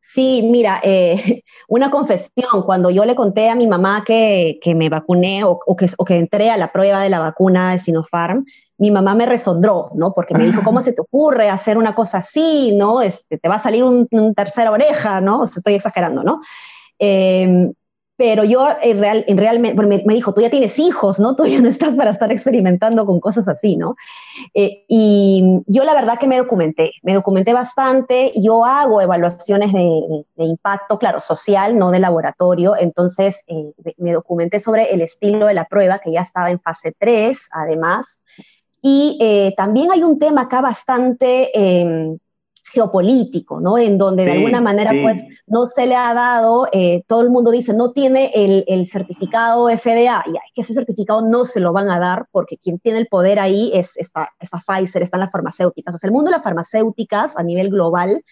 Sí, 0.08 0.42
mira, 0.44 0.80
eh, 0.84 1.42
una 1.68 1.90
confesión, 1.90 2.62
cuando 2.64 2.90
yo 2.90 3.04
le 3.04 3.14
conté 3.14 3.50
a 3.50 3.56
mi 3.56 3.66
mamá 3.66 4.04
que, 4.06 4.58
que 4.62 4.74
me 4.74 4.88
vacuné 4.88 5.42
o, 5.44 5.58
que, 5.76 5.86
o, 5.96 6.04
que, 6.04 6.16
entré 6.16 6.50
a 6.50 6.56
la 6.56 6.72
prueba 6.72 7.00
de 7.02 7.10
la 7.10 7.18
vacuna 7.18 7.72
de 7.72 7.78
Sinopharm, 7.78 8.44
mi 8.78 8.90
mamá 8.90 9.14
me 9.14 9.26
resondró, 9.26 9.90
¿no? 9.94 10.12
Porque 10.12 10.34
me 10.34 10.46
dijo, 10.46 10.62
¿cómo 10.62 10.80
se 10.80 10.92
te 10.92 11.00
ocurre 11.00 11.50
hacer 11.50 11.76
una 11.76 11.94
cosa 11.94 12.18
así, 12.18 12.74
¿no? 12.76 13.02
Este, 13.02 13.38
te 13.38 13.48
va 13.48 13.56
a 13.56 13.58
salir 13.58 13.82
un, 13.82 14.06
tercera 14.34 14.70
oreja, 14.70 15.20
¿no? 15.20 15.40
O 15.40 15.46
sea, 15.46 15.58
estoy 15.58 15.74
exagerando, 15.74 16.22
¿no? 16.22 16.40
Eh, 16.98 17.72
pero 18.16 18.44
yo 18.44 18.68
en, 18.82 18.98
real, 18.98 19.24
en 19.28 19.36
realmente, 19.36 19.82
me, 19.86 20.02
me, 20.04 20.14
dijo, 20.14 20.32
tú 20.32 20.40
ya 20.40 20.50
tienes 20.50 20.78
hijos, 20.78 21.20
¿no? 21.20 21.36
Tú 21.36 21.46
ya 21.46 21.60
no 21.60 21.68
estás 21.68 21.94
para 21.94 22.10
estar 22.10 22.32
experimentando 22.32 23.04
con 23.06 23.20
cosas 23.20 23.48
así, 23.48 23.76
¿no? 23.76 23.94
Eh, 24.54 24.84
y 24.88 25.60
yo 25.66 25.84
la 25.84 25.94
verdad 25.94 26.18
que 26.18 26.26
me 26.26 26.38
documenté, 26.38 26.92
me 27.02 27.14
documenté 27.14 27.52
bastante, 27.52 28.32
yo 28.36 28.64
hago 28.64 29.00
evaluaciones 29.00 29.72
de, 29.72 30.24
impacto, 30.38 30.98
claro, 30.98 31.20
social, 31.20 31.78
no 31.78 31.90
de 31.90 31.98
laboratorio, 31.98 32.74
entonces 32.76 33.44
eh, 33.48 33.72
me 33.98 34.12
documenté 34.12 34.60
sobre 34.60 34.94
el 34.94 35.02
estilo 35.02 35.46
de 35.46 35.54
la 35.54 35.66
prueba, 35.66 35.98
que 35.98 36.12
ya 36.12 36.20
estaba 36.20 36.50
en 36.50 36.60
fase 36.60 36.94
3, 36.98 37.50
además, 37.52 38.22
y 38.80 39.18
eh, 39.20 39.52
también 39.56 39.90
hay 39.90 40.02
un 40.02 40.18
tema 40.18 40.42
acá 40.42 40.60
bastante 40.60 41.50
em, 41.58 42.18
geopolítico, 42.76 43.60
¿no? 43.60 43.78
En 43.78 43.98
donde 43.98 44.24
de 44.24 44.32
alguna 44.32 44.60
manera, 44.60 44.92
pues, 45.02 45.26
no 45.46 45.66
se 45.66 45.86
le 45.86 45.96
ha 45.96 46.14
dado, 46.14 46.68
eh, 46.72 47.02
todo 47.06 47.22
el 47.22 47.30
mundo 47.30 47.50
dice, 47.50 47.74
no 47.74 47.92
tiene 47.92 48.30
el, 48.34 48.64
el, 48.68 48.86
certificado 48.86 49.68
FDA, 49.68 50.22
y 50.26 50.32
que 50.54 50.60
ese 50.60 50.74
certificado 50.74 51.26
no 51.26 51.44
se 51.44 51.60
lo 51.60 51.72
van 51.72 51.90
a 51.90 51.98
dar 51.98 52.28
porque 52.30 52.56
quien 52.58 52.78
tiene 52.78 52.98
el 52.98 53.06
poder 53.08 53.40
ahí 53.40 53.70
es 53.74 53.96
esta, 53.96 54.28
esta 54.38 54.58
Pfizer, 54.58 55.02
están 55.02 55.20
las 55.20 55.32
farmacéuticas. 55.32 55.94
O 55.94 55.98
sea, 55.98 56.08
el 56.08 56.12
mundo 56.12 56.30
de 56.30 56.36
las 56.36 56.44
farmacéuticas 56.44 57.36
a 57.36 57.42
nivel 57.42 57.70
global 57.70 58.22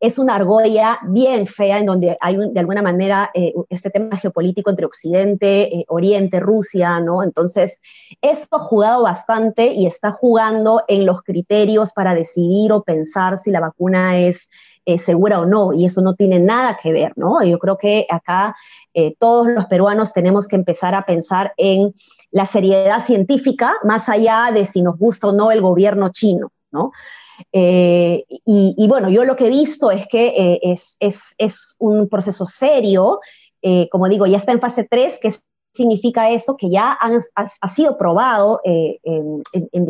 es 0.00 0.18
una 0.18 0.36
argolla 0.36 0.98
bien 1.02 1.46
fea 1.46 1.78
en 1.78 1.84
donde 1.84 2.16
hay 2.20 2.36
de 2.36 2.58
alguna 2.58 2.80
manera 2.80 3.30
eh, 3.34 3.52
este 3.68 3.90
tema 3.90 4.16
geopolítico 4.16 4.70
entre 4.70 4.86
Occidente, 4.86 5.74
eh, 5.74 5.84
Oriente, 5.88 6.40
Rusia, 6.40 7.00
¿no? 7.00 7.22
Entonces, 7.22 7.82
eso 8.22 8.46
ha 8.52 8.58
jugado 8.58 9.02
bastante 9.02 9.66
y 9.66 9.86
está 9.86 10.10
jugando 10.10 10.82
en 10.88 11.04
los 11.04 11.20
criterios 11.20 11.92
para 11.92 12.14
decidir 12.14 12.72
o 12.72 12.82
pensar 12.82 13.36
si 13.36 13.50
la 13.50 13.60
vacuna 13.60 14.18
es 14.18 14.48
eh, 14.86 14.96
segura 14.96 15.38
o 15.38 15.44
no, 15.44 15.74
y 15.74 15.84
eso 15.84 16.00
no 16.00 16.14
tiene 16.14 16.40
nada 16.40 16.78
que 16.82 16.92
ver, 16.92 17.12
¿no? 17.16 17.42
Yo 17.44 17.58
creo 17.58 17.76
que 17.76 18.06
acá 18.08 18.56
todos 19.18 19.46
los 19.46 19.66
peruanos 19.66 20.12
tenemos 20.12 20.48
que 20.48 20.56
empezar 20.56 20.94
a 20.96 21.06
pensar 21.06 21.54
en 21.56 21.92
la 22.32 22.44
seriedad 22.44 23.00
científica, 23.04 23.74
más 23.84 24.08
allá 24.08 24.50
de 24.52 24.66
si 24.66 24.82
nos 24.82 24.98
gusta 24.98 25.28
o 25.28 25.32
no 25.32 25.52
el 25.52 25.60
gobierno 25.60 26.08
chino, 26.08 26.50
¿no? 26.72 26.90
Eh, 27.52 28.24
y, 28.28 28.86
bueno, 28.88 29.10
yo 29.10 29.24
lo 29.24 29.36
que 29.36 29.46
he 29.46 29.50
visto 29.50 29.90
es 29.90 30.06
que 30.06 30.28
eh, 30.28 30.60
es, 30.62 30.96
es, 31.00 31.34
es, 31.38 31.76
un 31.78 32.08
proceso 32.08 32.46
serio, 32.46 33.20
eh, 33.62 33.88
como 33.90 34.08
digo, 34.08 34.26
ya 34.26 34.36
está 34.36 34.52
en 34.52 34.60
fase 34.60 34.86
3, 34.88 35.18
que 35.20 35.32
significa 35.72 36.30
eso, 36.30 36.56
que 36.56 36.68
ya 36.68 36.96
han, 37.00 37.20
ha, 37.34 37.68
sido 37.68 37.96
probado 37.96 38.60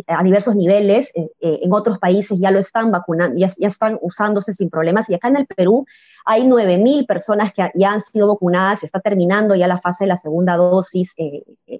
a 0.06 0.22
diversos 0.22 0.54
niveles, 0.54 1.10
en 1.40 1.72
otros 1.72 1.98
países 1.98 2.38
ya 2.38 2.50
lo 2.50 2.58
están 2.58 2.90
vacunando, 2.90 3.38
ya, 3.38 3.48
ya, 3.58 3.68
están 3.68 3.98
usándose 4.02 4.52
sin 4.52 4.68
problemas, 4.68 5.08
y 5.08 5.14
acá 5.14 5.28
en 5.28 5.38
el 5.38 5.46
Perú 5.46 5.86
hay 6.26 6.42
9.000 6.42 7.06
personas 7.06 7.52
que 7.52 7.70
ya 7.74 7.92
han 7.92 8.02
sido 8.02 8.28
vacunadas, 8.28 8.82
está 8.82 9.00
terminando 9.00 9.54
ya 9.54 9.68
la 9.68 9.78
fase 9.78 10.04
de 10.04 10.08
la 10.08 10.16
segunda 10.16 10.56
dosis, 10.56 11.14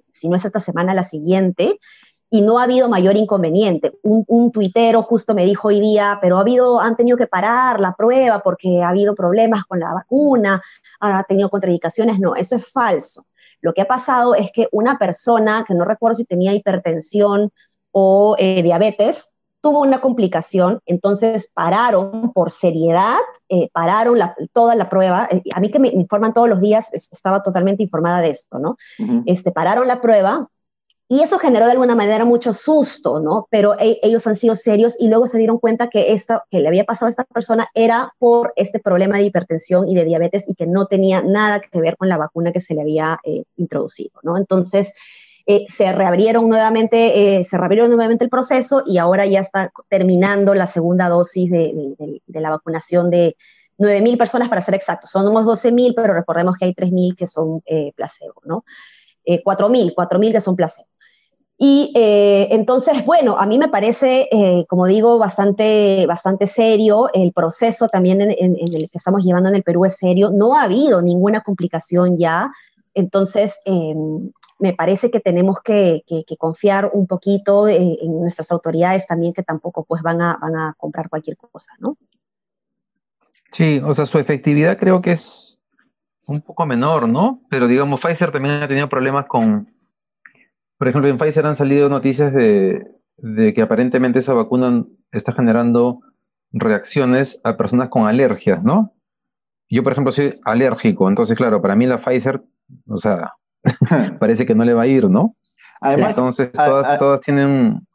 si 0.09 0.29
no 0.29 0.35
es 0.35 0.45
esta 0.45 0.59
semana, 0.59 0.95
la 0.95 1.03
siguiente, 1.03 1.79
y 2.33 2.41
no 2.41 2.57
ha 2.57 2.63
habido 2.63 2.87
mayor 2.87 3.17
inconveniente. 3.17 3.91
Un, 4.03 4.23
un, 4.27 4.51
tuitero 4.53 5.03
justo 5.03 5.35
me 5.35 5.45
dijo 5.45 5.67
hoy 5.67 5.81
día, 5.81 6.17
pero 6.21 6.37
ha 6.37 6.41
habido, 6.41 6.79
han 6.79 6.95
tenido 6.95 7.17
que 7.17 7.27
parar 7.27 7.81
la 7.81 7.93
prueba 7.93 8.39
porque 8.39 8.81
ha 8.81 8.89
habido 8.89 9.13
problemas 9.15 9.65
con 9.65 9.81
la 9.81 9.93
vacuna, 9.93 10.61
ha 11.01 11.23
tenido 11.25 11.49
contraindicaciones. 11.49 12.19
No, 12.19 12.35
eso 12.35 12.55
es 12.55 12.71
falso. 12.71 13.25
Lo 13.59 13.73
que 13.73 13.81
ha 13.81 13.87
pasado 13.87 14.33
es 14.33 14.49
que 14.53 14.69
una 14.71 14.97
persona, 14.97 15.65
que 15.67 15.75
no 15.75 15.83
recuerdo 15.83 16.15
si 16.15 16.25
tenía 16.25 16.53
hipertensión 16.53 17.51
o 17.91 18.37
eh, 18.39 18.63
diabetes, 18.63 19.35
tuvo 19.59 19.81
una 19.81 19.99
complicación, 19.99 20.79
entonces 20.85 21.51
pararon 21.53 22.31
por 22.31 22.49
seriedad, 22.49 23.17
eh, 23.49 23.69
pararon 23.73 24.17
la, 24.17 24.35
toda 24.53 24.75
la 24.75 24.87
prueba. 24.87 25.27
Eh, 25.29 25.41
a 25.53 25.59
mí 25.59 25.69
que 25.69 25.79
me 25.79 25.89
informan 25.89 26.33
todos 26.33 26.47
los 26.47 26.61
días, 26.61 26.93
estaba 26.93 27.43
totalmente 27.43 27.83
informada 27.83 28.21
de 28.21 28.29
esto, 28.29 28.57
¿no? 28.57 28.77
este, 29.25 29.51
pararon 29.51 29.85
la 29.85 29.99
prueba 29.99 30.49
y 31.11 31.19
eso 31.19 31.39
generó 31.39 31.65
de 31.65 31.73
alguna 31.73 31.93
manera 31.93 32.23
mucho 32.23 32.53
susto, 32.53 33.19
¿no? 33.19 33.45
Pero 33.51 33.77
e, 33.77 33.99
ellos 34.01 34.25
han 34.27 34.35
sido 34.37 34.55
serios 34.55 34.95
y 34.97 35.09
luego 35.09 35.27
se 35.27 35.37
dieron 35.37 35.57
cuenta 35.57 35.89
que 35.89 36.13
esto 36.13 36.41
que 36.49 36.61
le 36.61 36.69
había 36.69 36.85
pasado 36.85 37.07
a 37.07 37.09
esta 37.09 37.25
persona 37.25 37.67
era 37.73 38.13
por 38.17 38.53
este 38.55 38.79
problema 38.79 39.17
de 39.17 39.23
hipertensión 39.23 39.89
y 39.89 39.95
de 39.95 40.05
diabetes 40.05 40.45
y 40.47 40.55
que 40.55 40.67
no 40.67 40.85
tenía 40.85 41.21
nada 41.21 41.59
que 41.59 41.81
ver 41.81 41.97
con 41.97 42.07
la 42.07 42.15
vacuna 42.15 42.53
que 42.53 42.61
se 42.61 42.75
le 42.75 42.83
había 42.83 43.19
eh, 43.25 43.43
introducido, 43.57 44.21
¿no? 44.23 44.37
Entonces, 44.37 44.93
eh, 45.47 45.65
se 45.67 45.91
reabrieron 45.91 46.47
nuevamente, 46.47 47.39
eh, 47.39 47.43
se 47.43 47.57
reabrieron 47.57 47.89
nuevamente 47.89 48.23
el 48.23 48.29
proceso 48.29 48.81
y 48.87 48.97
ahora 48.97 49.25
ya 49.25 49.41
está 49.41 49.69
terminando 49.89 50.55
la 50.55 50.65
segunda 50.65 51.09
dosis 51.09 51.51
de, 51.51 52.21
la 52.27 52.51
vacunación 52.51 53.09
de 53.09 53.35
9.000 53.77 54.17
personas 54.17 54.47
para 54.47 54.61
ser 54.61 54.75
exactos. 54.75 55.11
Somos 55.11 55.45
12.000, 55.45 55.91
pero 55.93 56.13
recordemos 56.13 56.55
que 56.55 56.63
hay 56.63 56.73
3.000 56.73 57.17
que 57.17 57.27
son 57.27 57.61
placebo, 57.97 58.41
¿no? 58.45 58.63
4.000, 59.25 59.93
4.000 59.93 60.31
que 60.31 60.39
son 60.39 60.55
placebo. 60.55 60.90
Y 61.63 61.91
eh, 61.93 62.47
entonces, 62.49 63.05
bueno, 63.05 63.37
a 63.37 63.45
mí 63.45 63.59
me 63.59 63.67
parece, 63.67 64.27
eh, 64.31 64.65
como 64.67 64.87
digo, 64.87 65.19
bastante, 65.19 66.07
bastante 66.07 66.47
serio. 66.47 67.09
El 67.13 67.33
proceso 67.33 67.87
también 67.87 68.19
en, 68.19 68.55
el 68.59 68.89
que 68.89 68.97
estamos 68.97 69.23
llevando 69.23 69.49
en 69.49 69.57
el 69.57 69.61
Perú 69.61 69.85
es 69.85 69.95
serio. 69.95 70.31
No 70.33 70.57
ha 70.57 70.63
habido 70.63 71.03
ninguna 71.03 71.41
complicación 71.41 72.17
ya. 72.17 72.51
Entonces, 72.95 73.61
eh, 73.65 73.93
me 74.57 74.73
parece 74.73 75.11
que 75.11 75.19
tenemos 75.19 75.59
que, 75.63 76.03
confiar 76.39 76.89
un 76.95 77.05
poquito 77.05 77.67
en 77.67 78.19
nuestras 78.19 78.51
autoridades 78.51 79.05
también, 79.05 79.31
que 79.31 79.43
tampoco 79.43 79.83
pues 79.83 80.01
van 80.01 80.19
a, 80.19 80.39
van 80.41 80.55
a 80.55 80.73
comprar 80.79 81.09
cualquier 81.09 81.37
cosa, 81.37 81.73
¿no? 81.77 81.95
Sí, 83.51 83.79
o 83.85 83.93
sea, 83.93 84.05
su 84.05 84.17
efectividad 84.17 84.79
creo 84.79 84.99
que 84.99 85.11
es 85.11 85.59
un 86.25 86.41
poco 86.41 86.65
menor, 86.65 87.07
¿no? 87.07 87.43
Pero 87.51 87.67
digamos, 87.67 88.01
Pfizer 88.01 88.31
también 88.31 88.63
ha 88.63 88.67
tenido 88.67 88.89
problemas 88.89 89.27
con 89.27 89.67
por 90.81 90.87
ejemplo, 90.87 91.11
en 91.11 91.19
Pfizer 91.19 91.45
han 91.45 91.55
salido 91.55 91.89
noticias 91.89 92.33
de, 92.33 92.87
que 93.53 93.61
aparentemente 93.61 94.17
esa 94.17 94.33
vacuna 94.33 94.83
está 95.11 95.31
generando 95.31 95.99
reacciones 96.51 97.39
a 97.43 97.55
personas 97.55 97.89
con 97.89 98.07
alergias, 98.07 98.63
¿no? 98.63 98.91
Yo, 99.69 99.83
por 99.83 99.91
ejemplo, 99.91 100.11
soy 100.11 100.39
alérgico, 100.43 101.07
entonces, 101.07 101.37
claro, 101.37 101.61
para 101.61 101.75
mí 101.75 101.85
la 101.85 101.99
Pfizer, 101.99 102.41
o 102.87 102.97
sea, 102.97 103.33
parece 104.19 104.47
que 104.47 104.55
no 104.55 104.65
le 104.65 104.73
va 104.73 104.81
a 104.81 104.87
ir, 104.87 105.07
¿no? 105.07 105.35
Además, 105.81 106.09
entonces, 106.09 106.51
todas, 106.51 106.97
todas 106.97 107.21
tienen, 107.21 107.85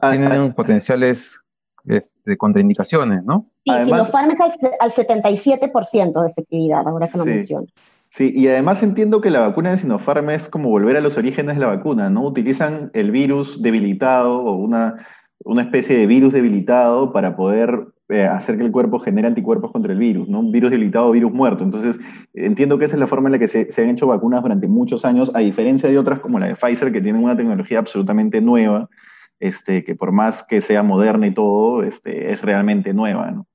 tienen 0.00 0.54
potenciales 0.54 1.43
este, 1.86 2.36
contraindicaciones, 2.36 3.24
¿no? 3.24 3.42
Sí, 3.42 3.70
Además, 3.70 4.06
Sinopharm 4.06 4.30
es 4.30 4.40
al, 4.80 4.92
77% 4.92 6.22
de 6.22 6.28
efectividad, 6.28 6.86
ahora 6.86 7.08
que 7.08 7.18
lo 7.18 7.26
mencionas. 7.26 8.02
Sí, 8.08 8.32
y 8.34 8.46
además 8.48 8.82
entiendo 8.82 9.20
que 9.20 9.30
la 9.30 9.40
vacuna 9.40 9.72
de 9.72 9.78
Sinopharm 9.78 10.30
es 10.30 10.48
como 10.48 10.70
volver 10.70 10.96
a 10.96 11.00
los 11.00 11.16
orígenes 11.16 11.56
de 11.56 11.60
la 11.60 11.66
vacuna, 11.66 12.10
¿no? 12.10 12.24
Utilizan 12.24 12.90
el 12.94 13.10
virus 13.10 13.60
debilitado 13.60 14.40
o 14.40 14.54
una, 14.54 15.06
una 15.44 15.62
especie 15.62 15.98
de 15.98 16.06
virus 16.06 16.32
debilitado 16.32 17.12
para 17.12 17.36
poder 17.36 17.88
eh, 18.08 18.24
hacer 18.24 18.56
que 18.56 18.64
el 18.64 18.70
cuerpo 18.70 18.98
genere 18.98 19.26
anticuerpos 19.26 19.72
contra 19.72 19.92
el 19.92 19.98
virus, 19.98 20.28
¿no? 20.28 20.40
Un 20.40 20.52
virus 20.52 20.70
debilitado 20.70 21.08
o 21.08 21.10
virus 21.10 21.32
muerto. 21.32 21.64
Entonces, 21.64 21.98
entiendo 22.34 22.78
que 22.78 22.84
esa 22.84 22.94
es 22.94 23.00
la 23.00 23.06
forma 23.06 23.28
en 23.28 23.32
la 23.32 23.38
que 23.38 23.48
se, 23.48 23.70
se, 23.70 23.82
han 23.82 23.90
hecho 23.90 24.06
vacunas 24.06 24.42
durante 24.42 24.68
muchos 24.68 25.04
años, 25.04 25.30
a 25.34 25.40
diferencia 25.40 25.88
de 25.88 25.98
otras 25.98 26.20
como 26.20 26.38
la 26.38 26.46
de 26.46 26.54
Pfizer, 26.54 26.92
que 26.92 27.00
tienen 27.00 27.24
una 27.24 27.36
tecnología 27.36 27.78
absolutamente 27.78 28.40
nueva, 28.40 28.88
este, 29.40 29.84
que 29.84 29.94
por 29.94 30.12
más 30.12 30.46
que 30.46 30.60
sea 30.60 30.82
moderna 30.82 31.26
y 31.26 31.34
todo, 31.34 31.82
este, 31.82 32.32
es 32.32 32.42
realmente 32.42 32.92
nueva, 32.92 33.30
¿no? 33.30 33.46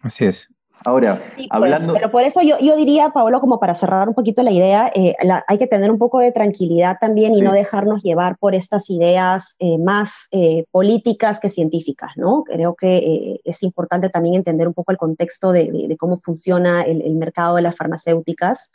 Así 0.00 0.24
es. 0.24 0.48
Ahora, 0.84 1.22
pues, 1.36 1.46
hablando... 1.50 1.94
pero 1.94 2.10
por 2.10 2.22
eso 2.22 2.40
yo, 2.42 2.56
yo, 2.60 2.76
diría, 2.76 3.10
Pablo, 3.10 3.40
como 3.40 3.60
para 3.60 3.74
cerrar 3.74 4.08
un 4.08 4.14
poquito 4.14 4.42
la 4.42 4.50
idea, 4.50 4.90
eh, 4.94 5.14
hay 5.46 5.58
que 5.58 5.66
tener 5.66 5.90
un 5.90 5.98
poco 5.98 6.18
de 6.18 6.32
tranquilidad 6.32 6.96
también 7.00 7.34
y 7.34 7.40
no 7.40 7.52
dejarnos 7.52 8.02
llevar 8.02 8.36
por 8.38 8.54
estas 8.54 8.90
ideas 8.90 9.54
eh, 9.60 9.78
más 9.78 10.28
eh, 10.32 10.64
políticas 10.70 11.40
que 11.40 11.50
científicas, 11.50 12.12
¿no? 12.16 12.42
Creo 12.44 12.74
que 12.74 13.40
es 13.44 13.62
importante 13.62 14.08
también 14.08 14.34
entender 14.34 14.66
un 14.66 14.74
poco 14.74 14.92
el 14.92 14.98
contexto 14.98 15.52
de, 15.52 15.70
de 15.70 15.96
cómo 15.96 16.16
funciona 16.16 16.82
el, 16.82 17.02
el, 17.02 17.14
mercado 17.14 17.56
de 17.56 17.62
las 17.62 17.76
farmacéuticas 17.76 18.72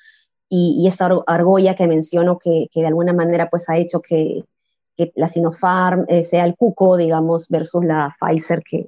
y, 0.49 0.87
esta 0.87 1.09
argolla 1.27 1.75
que 1.75 1.87
menciono 1.87 2.39
que, 2.39 2.67
que, 2.71 2.81
de 2.81 2.87
alguna 2.87 3.11
manera 3.11 3.49
pues 3.49 3.69
ha 3.69 3.77
hecho 3.77 4.01
que, 4.01 4.43
que 4.97 5.11
la 5.15 5.27
Sinopharm 5.27 6.05
eh, 6.07 6.23
sea 6.23 6.45
el 6.45 6.55
cuco, 6.55 6.97
digamos, 6.97 7.47
versus 7.49 7.85
la 7.85 8.13
Pfizer, 8.19 8.63
que, 8.63 8.87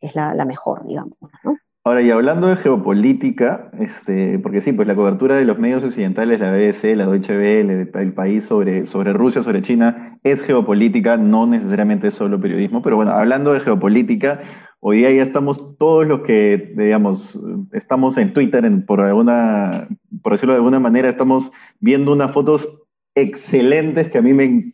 es 0.00 0.14
la, 0.14 0.34
la, 0.34 0.44
mejor, 0.44 0.86
digamos. 0.86 1.16
¿no? 1.42 1.56
Ahora, 1.86 2.02
y 2.02 2.10
hablando 2.10 2.48
de 2.48 2.56
geopolítica, 2.56 3.70
este, 3.78 4.40
porque 4.40 4.60
sí, 4.60 4.72
pues 4.72 4.88
la 4.88 4.96
cobertura 4.96 5.36
de 5.36 5.44
los 5.44 5.56
medios 5.60 5.84
occidentales, 5.84 6.40
la 6.40 6.50
BBC, 6.50 6.96
la 6.96 7.06
Deutsche 7.06 7.38
Welle, 7.38 7.88
el, 7.94 8.12
país 8.12 8.44
sobre, 8.44 8.86
sobre 8.86 9.12
Rusia, 9.12 9.44
sobre 9.44 9.62
China, 9.62 10.18
es 10.24 10.42
geopolítica, 10.42 11.16
no 11.16 11.46
necesariamente 11.46 12.10
solo 12.10 12.40
periodismo, 12.40 12.82
pero 12.82 12.96
bueno, 12.96 13.12
hablando 13.12 13.52
de 13.52 13.60
geopolítica, 13.60 14.40
hoy 14.80 14.98
día 14.98 15.12
ya 15.12 15.22
estamos 15.22 15.78
todos 15.78 16.08
los 16.08 16.22
que, 16.22 16.74
digamos, 16.76 17.38
estamos 17.70 18.18
en 18.18 18.32
Twitter, 18.32 18.64
en, 18.64 18.84
por, 18.84 19.00
alguna, 19.00 19.86
por 20.22 20.32
decirlo 20.32 20.54
de 20.54 20.58
alguna 20.58 20.80
manera, 20.80 21.08
estamos 21.08 21.52
viendo 21.78 22.12
unas 22.12 22.32
fotos 22.32 22.82
excelentes 23.14 24.10
que 24.10 24.18
a 24.18 24.22
mí 24.22 24.32
me, 24.32 24.72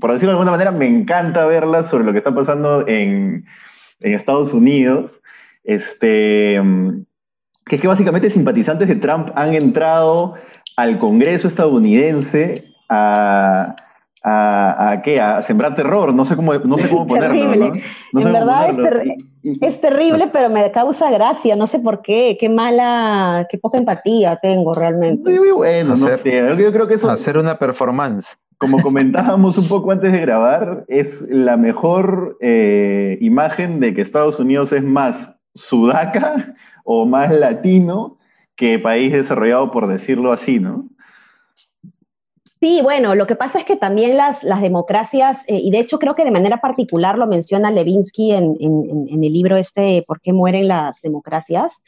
por 0.00 0.12
decirlo 0.12 0.32
de 0.32 0.38
alguna 0.38 0.50
manera, 0.50 0.70
me 0.70 0.86
encanta 0.86 1.46
verlas 1.46 1.88
sobre 1.88 2.04
lo 2.04 2.12
que 2.12 2.18
está 2.18 2.34
pasando 2.34 2.86
en, 2.86 3.44
en 4.00 4.12
Estados 4.12 4.52
Unidos 4.52 5.22
este, 5.64 6.60
que 7.66 7.76
es 7.76 7.80
que 7.82 7.88
básicamente 7.88 8.30
simpatizantes 8.30 8.86
de 8.86 8.96
Trump 8.96 9.30
han 9.34 9.54
entrado 9.54 10.34
al 10.76 10.98
Congreso 10.98 11.48
estadounidense 11.48 12.66
a, 12.88 13.74
a, 14.22 14.90
a, 14.90 15.02
¿qué? 15.02 15.20
a 15.20 15.40
sembrar 15.40 15.74
terror, 15.74 16.12
no 16.12 16.24
sé 16.26 16.36
cómo, 16.36 16.52
no 16.54 16.76
sé 16.76 16.88
cómo 16.88 17.06
ponerlo. 17.06 17.38
Terrible. 17.38 17.72
en 18.12 18.32
verdad 18.32 18.68
es, 19.60 19.80
terrible, 19.80 20.26
pero 20.32 20.50
me 20.50 20.70
causa 20.70 21.10
gracia, 21.10 21.56
no 21.56 21.66
sé 21.66 21.78
por 21.78 22.02
qué, 22.02 22.36
qué 22.38 22.48
mala, 22.48 23.46
qué 23.50 23.58
poca 23.58 23.78
empatía 23.78 24.36
tengo 24.36 24.74
realmente. 24.74 25.38
Muy 25.38 25.50
bueno, 25.50 25.90
no 25.90 25.96
sé, 25.96 26.54
yo 26.58 26.72
creo 26.72 26.86
que 26.86 26.94
eso... 26.94 27.10
Hacer 27.10 27.38
una 27.38 27.58
performance. 27.58 28.38
Como 28.58 28.80
comentábamos 28.82 29.58
un 29.58 29.68
poco 29.68 29.90
antes 29.90 30.12
de 30.12 30.20
grabar, 30.20 30.84
es 30.88 31.26
la 31.28 31.56
mejor 31.56 32.36
eh, 32.40 33.18
imagen 33.20 33.80
de 33.80 33.94
que 33.94 34.02
Estados 34.02 34.38
Unidos 34.38 34.72
es 34.72 34.82
más 34.82 35.38
sudaca 35.54 36.54
o 36.84 37.06
más 37.06 37.32
latino 37.32 38.18
que 38.56 38.78
país 38.78 39.12
desarrollado, 39.12 39.70
por 39.70 39.88
decirlo 39.88 40.32
así, 40.32 40.60
¿no? 40.60 40.88
Sí, 42.60 42.80
bueno, 42.82 43.14
lo 43.14 43.26
que 43.26 43.36
pasa 43.36 43.58
es 43.58 43.66
que 43.66 43.76
también 43.76 44.16
las, 44.16 44.42
las 44.42 44.62
democracias, 44.62 45.46
eh, 45.48 45.60
y 45.62 45.70
de 45.70 45.80
hecho 45.80 45.98
creo 45.98 46.14
que 46.14 46.24
de 46.24 46.30
manera 46.30 46.62
particular 46.62 47.18
lo 47.18 47.26
menciona 47.26 47.70
Levinsky 47.70 48.32
en, 48.32 48.56
el 48.58 49.32
libro 49.32 49.58
este, 49.58 50.02
¿Por 50.06 50.22
qué 50.22 50.32
mueren 50.32 50.68
las 50.68 51.02
democracias? 51.02 51.82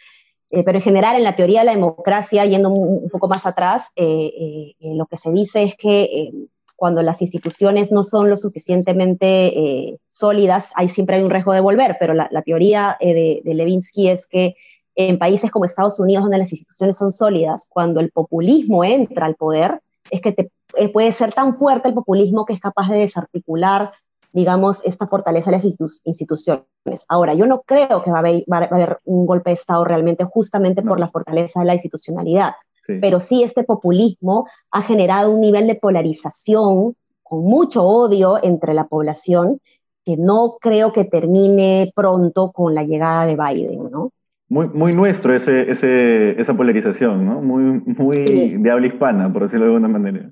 Eh, 0.51 0.65
pero 0.65 0.77
en 0.77 0.83
general 0.83 1.17
en 1.17 1.25
la 1.25 1.35
teoría 1.35 1.61
de 1.61 1.67
la 1.67 1.73
democracia, 1.73 2.45
yendo 2.45 2.69
un, 2.69 3.09
poco 3.09 3.27
más 3.27 3.47
atrás, 3.47 3.93
eh, 3.97 4.75
lo 4.81 5.07
que 5.07 5.17
se 5.17 5.33
dice 5.33 5.63
es 5.63 5.77
que 5.77 6.31
cuando 6.76 7.02
las 7.02 7.23
instituciones 7.23 7.90
no 7.90 8.02
son 8.02 8.28
lo 8.28 8.37
suficientemente 8.37 9.47
eh, 9.47 9.99
sólidas, 10.06 10.73
ahí 10.76 10.88
siempre 10.88 11.16
hay 11.16 11.23
un 11.23 11.30
riesgo 11.30 11.52
de 11.52 11.61
volver, 11.61 11.97
pero 11.99 12.14
la, 12.14 12.28
teoría 12.45 12.97
eh, 13.00 13.42
de, 13.42 13.54
Levinsky 13.54 14.09
es 14.09 14.26
que 14.26 14.54
en 14.95 15.18
países 15.18 15.50
como 15.50 15.64
Estados 15.64 15.99
Unidos, 15.99 16.25
donde 16.25 16.38
las 16.38 16.52
instituciones 16.52 16.97
son 16.97 17.12
sólidas, 17.12 17.68
cuando 17.68 18.00
el 18.00 18.11
populismo 18.11 18.85
entra 18.85 19.26
al 19.26 19.35
poder, 19.35 19.80
es 20.11 20.21
que 20.21 20.33
te, 20.33 20.50
eh, 20.76 20.88
puede 20.90 21.12
ser 21.12 21.33
tan 21.33 21.54
fuerte 21.54 21.88
el 21.88 21.95
populismo 21.95 22.45
que 22.45 22.52
es 22.52 22.61
capaz 22.61 22.88
de 22.90 22.99
desarticular, 22.99 23.92
digamos, 24.33 24.85
esta 24.85 25.06
fortaleza 25.06 25.50
de 25.50 25.56
las 25.56 25.64
instituciones. 26.04 26.66
Ahora, 27.09 27.35
yo 27.35 27.47
no 27.47 27.62
creo 27.62 28.02
que 28.02 28.11
va 28.11 28.18
a, 28.18 28.21
haber, 28.21 28.45
va 28.52 28.59
a 28.59 28.64
haber 28.64 29.00
un 29.04 29.26
golpe 29.26 29.50
de 29.50 29.54
Estado 29.54 29.85
realmente 29.85 30.25
justamente 30.25 30.83
por 30.83 31.00
la 31.00 31.09
fortaleza 31.09 31.61
de 31.61 31.66
la 31.66 31.75
institucionalidad. 31.75 32.52
Pero 32.87 33.21
sí 33.21 33.43
este 33.43 33.64
populismo 33.64 34.47
ha 34.71 34.83
generado 34.83 35.31
un 35.31 35.40
nivel 35.40 35.66
de 35.66 35.75
polarización 35.75 36.95
con 37.23 37.43
mucho 37.43 37.85
odio 37.85 38.38
entre 38.43 38.75
la 38.75 38.87
población 38.87 39.61
que 40.05 40.16
no 40.16 40.59
creo 40.61 40.93
que 40.93 41.05
termine 41.05 41.93
pronto 41.95 42.52
con 42.52 42.75
la 42.75 42.85
llegada 42.85 43.26
de 43.26 43.37
Biden, 43.37 43.90
¿no? 43.90 44.12
Muy, 44.49 44.69
muy 44.69 44.93
nuestro 44.93 45.35
ese, 45.35 45.69
ese, 45.69 46.40
esa 46.40 46.57
polarización, 46.57 47.26
¿no? 47.26 47.43
Muy, 47.43 47.83
muy 47.85 48.57
de 48.59 48.71
habla 48.71 48.87
hispana, 48.87 49.33
por 49.33 49.43
decirlo 49.43 49.66
de 49.66 49.73
alguna 49.73 49.88
manera. 49.88 50.31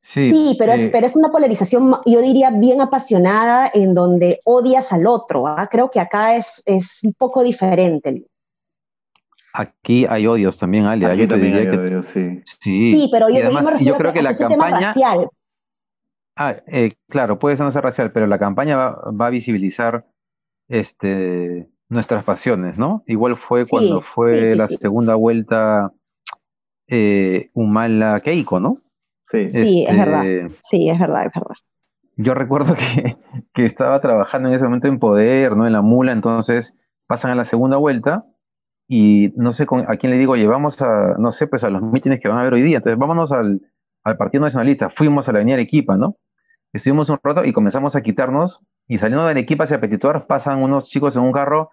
Sí, 0.00 0.56
pero, 0.56 0.72
es, 0.72 0.86
eh, 0.86 0.90
pero 0.92 1.04
es 1.04 1.16
una 1.16 1.30
polarización, 1.30 1.96
yo 2.06 2.22
diría, 2.22 2.52
bien 2.52 2.80
apasionada 2.80 3.68
en 3.74 3.92
donde 3.92 4.40
odias 4.44 4.92
al 4.92 5.04
otro. 5.06 5.48
¿ah? 5.48 5.68
Creo 5.68 5.90
que 5.90 5.98
acá 5.98 6.36
es, 6.36 6.62
es 6.64 7.00
un 7.02 7.12
poco 7.12 7.42
diferente. 7.42 8.22
Aquí 9.58 10.04
hay 10.06 10.26
odios 10.26 10.58
también, 10.58 10.84
Ale. 10.84 11.06
Aquí 11.06 11.26
también 11.26 11.54
hay 11.54 11.66
odios, 11.68 12.06
sí. 12.06 12.42
sí. 12.60 13.08
pero 13.10 13.30
yo, 13.30 13.38
yo 13.80 13.96
creo 13.96 14.12
que 14.12 14.20
la 14.20 14.34
campaña... 14.34 14.92
Ah, 16.38 16.56
eh, 16.66 16.90
claro, 17.08 17.38
puede 17.38 17.56
ser 17.56 17.64
no 17.64 17.72
ser 17.72 17.82
racial, 17.82 18.12
pero 18.12 18.26
la 18.26 18.38
campaña 18.38 18.76
va, 18.76 19.26
a 19.26 19.30
visibilizar 19.30 20.04
este, 20.68 21.70
nuestras 21.88 22.24
pasiones, 22.24 22.78
¿no? 22.78 23.02
Igual 23.06 23.38
fue 23.38 23.62
cuando 23.64 24.02
fue 24.02 24.54
la 24.54 24.68
segunda 24.68 25.14
vuelta 25.14 25.90
eh, 26.88 27.48
Humala 27.54 28.20
Keiko, 28.20 28.60
¿no? 28.60 28.74
Sí, 29.24 29.50
sí, 29.50 29.86
es 29.88 29.96
verdad. 29.96 30.26
Este, 30.26 30.58
sí, 30.62 30.90
es 30.90 30.98
verdad, 30.98 31.24
es 31.24 31.32
verdad. 31.34 31.56
Yo 32.16 32.34
recuerdo 32.34 32.74
que, 32.74 33.16
que 33.54 33.64
estaba 33.64 34.02
trabajando 34.02 34.50
en 34.50 34.56
ese 34.56 34.64
momento 34.66 34.88
en 34.88 34.98
Poder, 34.98 35.56
¿no? 35.56 35.66
En 35.66 35.72
la 35.72 35.80
mula, 35.80 36.12
entonces 36.12 36.76
pasan 37.08 37.30
a 37.30 37.34
la 37.34 37.46
segunda 37.46 37.78
vuelta 37.78 38.18
y 38.88 39.32
no 39.36 39.52
sé 39.52 39.66
con, 39.66 39.80
a 39.90 39.96
quién 39.96 40.12
le 40.12 40.18
digo, 40.18 40.36
llevamos 40.36 40.80
a, 40.80 41.14
no 41.18 41.32
sé, 41.32 41.46
pues 41.46 41.64
a 41.64 41.70
los 41.70 41.82
mítines 41.82 42.20
que 42.20 42.28
van 42.28 42.38
a 42.38 42.42
haber 42.42 42.54
hoy 42.54 42.62
día. 42.62 42.78
Entonces, 42.78 42.98
vámonos 42.98 43.32
al, 43.32 43.60
al 44.04 44.16
Partido 44.16 44.44
Nacionalista. 44.44 44.90
Fuimos 44.90 45.28
a 45.28 45.32
la 45.32 45.38
Avenida 45.38 45.56
Arequipa, 45.56 45.96
¿no? 45.96 46.16
Estuvimos 46.72 47.10
un 47.10 47.18
rato 47.22 47.44
y 47.44 47.52
comenzamos 47.52 47.96
a 47.96 48.02
quitarnos. 48.02 48.62
Y 48.86 48.98
saliendo 48.98 49.24
de 49.24 49.30
Arequipa 49.30 49.64
hacia 49.64 49.80
Petituar, 49.80 50.26
pasan 50.26 50.62
unos 50.62 50.88
chicos 50.88 51.16
en 51.16 51.22
un 51.22 51.32
carro 51.32 51.70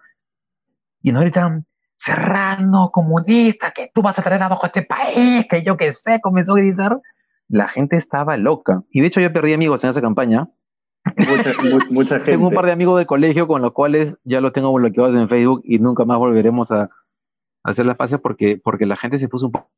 y 1.00 1.12
nos 1.12 1.22
gritan, 1.22 1.64
Serrano, 1.96 2.90
comunista, 2.90 3.72
que 3.72 3.90
tú 3.94 4.02
vas 4.02 4.18
a 4.18 4.22
traer 4.22 4.42
abajo 4.42 4.64
a 4.64 4.66
este 4.66 4.82
país, 4.82 5.46
que 5.48 5.62
yo 5.62 5.76
qué 5.76 5.92
sé, 5.92 6.20
comenzó 6.20 6.52
a 6.52 6.56
gritar. 6.56 7.00
La 7.48 7.68
gente 7.68 7.96
estaba 7.96 8.36
loca. 8.36 8.82
Y 8.90 9.00
de 9.00 9.06
hecho 9.06 9.20
yo 9.20 9.32
perdí 9.32 9.52
amigos 9.52 9.84
en 9.84 9.90
esa 9.90 10.00
campaña. 10.00 10.46
Mucha, 11.16 11.52
mucha 11.90 12.16
gente. 12.16 12.32
Tengo 12.32 12.48
un 12.48 12.54
par 12.54 12.66
de 12.66 12.72
amigos 12.72 12.98
de 12.98 13.06
colegio 13.06 13.46
con 13.46 13.62
los 13.62 13.72
cuales 13.72 14.18
ya 14.24 14.40
los 14.40 14.52
tengo 14.52 14.72
bloqueados 14.72 15.14
en 15.14 15.28
Facebook 15.28 15.60
y 15.64 15.78
nunca 15.78 16.04
más 16.04 16.18
volveremos 16.18 16.72
a, 16.72 16.88
hacer 17.64 17.86
las 17.86 17.96
paces 17.96 18.20
porque, 18.20 18.60
porque 18.62 18.86
la 18.86 18.96
gente 18.96 19.18
se 19.18 19.28
puso 19.28 19.46
un 19.46 19.52
poco... 19.52 19.70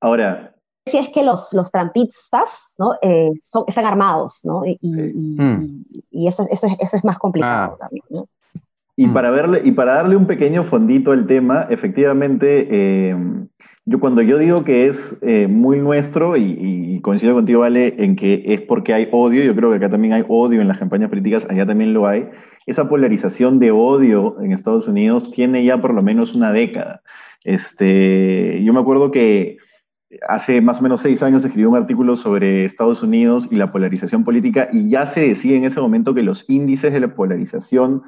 Ahora... 0.00 0.48
Si 0.84 0.98
es 0.98 1.10
que 1.10 1.22
los, 1.22 1.52
los 1.52 1.70
trampistas 1.70 2.74
¿no? 2.78 2.94
Eh, 3.02 3.30
son, 3.38 3.64
están 3.68 3.84
armados, 3.84 4.40
¿no? 4.44 4.66
Y, 4.66 4.76
y, 4.80 5.36
mm. 5.40 6.26
eso, 6.26 6.44
eso, 6.50 6.66
es, 6.66 6.76
eso, 6.80 6.96
es, 6.96 7.04
más 7.04 7.20
complicado 7.20 7.74
ah. 7.74 7.78
también, 7.78 8.04
¿no? 8.10 8.28
Y 8.96 9.06
para, 9.08 9.30
verle, 9.30 9.62
y 9.64 9.72
para 9.72 9.94
darle 9.94 10.16
un 10.16 10.26
pequeño 10.26 10.64
fondito 10.64 11.12
al 11.12 11.26
tema, 11.26 11.66
efectivamente, 11.70 12.68
eh, 12.70 13.16
yo 13.84 13.98
cuando 14.00 14.20
yo 14.22 14.38
digo 14.38 14.64
que 14.64 14.86
es 14.86 15.18
eh, 15.22 15.48
muy 15.48 15.78
nuestro, 15.78 16.36
y, 16.36 17.00
coincido 17.02 17.34
contigo, 17.34 17.60
Vale, 17.60 17.94
en 17.98 18.16
que 18.16 18.44
es 18.46 18.60
porque 18.60 18.92
hay 18.94 19.08
odio, 19.10 19.42
yo 19.42 19.56
creo 19.56 19.70
que 19.70 19.76
acá 19.76 19.90
también 19.90 20.12
hay 20.12 20.24
odio 20.28 20.60
en 20.60 20.68
las 20.68 20.78
campañas 20.78 21.08
políticas, 21.08 21.46
allá 21.50 21.66
también 21.66 21.94
lo 21.94 22.06
hay, 22.06 22.28
esa 22.66 22.88
polarización 22.88 23.58
de 23.58 23.72
odio 23.72 24.36
en 24.40 24.52
Estados 24.52 24.86
Unidos 24.86 25.30
tiene 25.32 25.64
ya 25.64 25.80
por 25.80 25.94
lo 25.94 26.02
menos 26.02 26.34
una 26.34 26.52
década. 26.52 27.02
Este, 27.44 28.62
yo 28.62 28.72
me 28.72 28.80
acuerdo 28.80 29.10
que 29.10 29.56
hace 30.28 30.60
más 30.60 30.78
o 30.78 30.82
menos 30.82 31.00
seis 31.00 31.22
años 31.22 31.44
escribí 31.44 31.64
un 31.64 31.76
artículo 31.76 32.16
sobre 32.16 32.64
Estados 32.64 33.02
Unidos 33.02 33.48
y 33.50 33.56
la 33.56 33.72
polarización 33.72 34.24
política 34.24 34.68
y 34.72 34.90
ya 34.90 35.06
se 35.06 35.26
decía 35.26 35.56
en 35.56 35.64
ese 35.64 35.80
momento 35.80 36.14
que 36.14 36.22
los 36.22 36.48
índices 36.48 36.92
de 36.92 37.00
la 37.00 37.14
polarización 37.14 38.02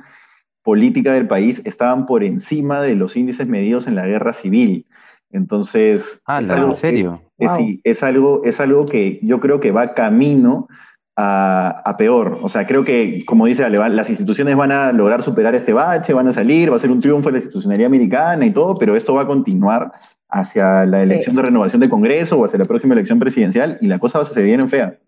política 0.65 1.13
del 1.13 1.29
país 1.29 1.63
estaban 1.65 2.07
por 2.07 2.25
encima 2.25 2.81
de 2.81 2.97
los 2.97 3.17
índices 3.17 3.47
medidos 3.47 3.87
en 3.87 3.95
la 3.95 4.07
guerra 4.07 4.33
civil. 4.33 4.87
Entonces, 5.31 6.23
ah, 6.27 6.41
¿en 6.41 6.75
serio? 6.75 7.21
sí, 7.57 7.81
es 7.85 8.03
algo, 8.03 8.43
es 8.45 8.61
algo 8.61 8.87
que 8.87 9.21
yo 9.23 9.41
creo 9.41 9.61
que 9.61 9.73
va 9.73 9.95
camino 9.95 10.69
a, 11.17 11.95
peor. 11.99 12.39
O 12.43 12.49
sea, 12.49 12.67
creo 12.67 12.85
que, 12.85 13.25
como 13.27 13.47
dice 13.47 13.65
Ale, 13.65 13.79
las 13.91 14.09
instituciones 14.09 14.57
van 14.57 14.73
a 14.73 14.93
lograr 14.93 15.23
superar 15.23 15.55
este 15.55 15.73
bache, 15.73 16.13
van 16.13 16.29
a 16.29 16.33
salir, 16.33 16.73
va 16.73 16.77
a 16.77 16.81
ser 16.81 16.91
un 16.91 17.01
triunfo 17.01 17.29
de 17.29 17.33
la 17.33 17.39
institucionalidad 17.39 17.87
americana 17.87 18.47
y 18.47 18.51
todo, 18.51 18.75
pero 18.77 18.97
esto 18.97 19.15
va 19.15 19.23
a 19.23 19.27
continuar 19.27 19.93
hacia 20.29 20.85
la 20.87 21.03
elección 21.03 21.37
de 21.37 21.43
renovación 21.43 21.81
de 21.81 21.89
Congreso 21.89 22.39
o 22.39 22.45
hacia 22.45 22.59
la 22.59 22.65
próxima 22.65 22.95
elección 22.95 23.19
presidencial 23.19 23.79
y 23.81 23.87
la 23.87 23.99
cosa 23.99 24.19
va 24.19 24.25
a 24.25 24.27
se 24.27 24.43
viene 24.43 24.67
fea. 24.67 24.99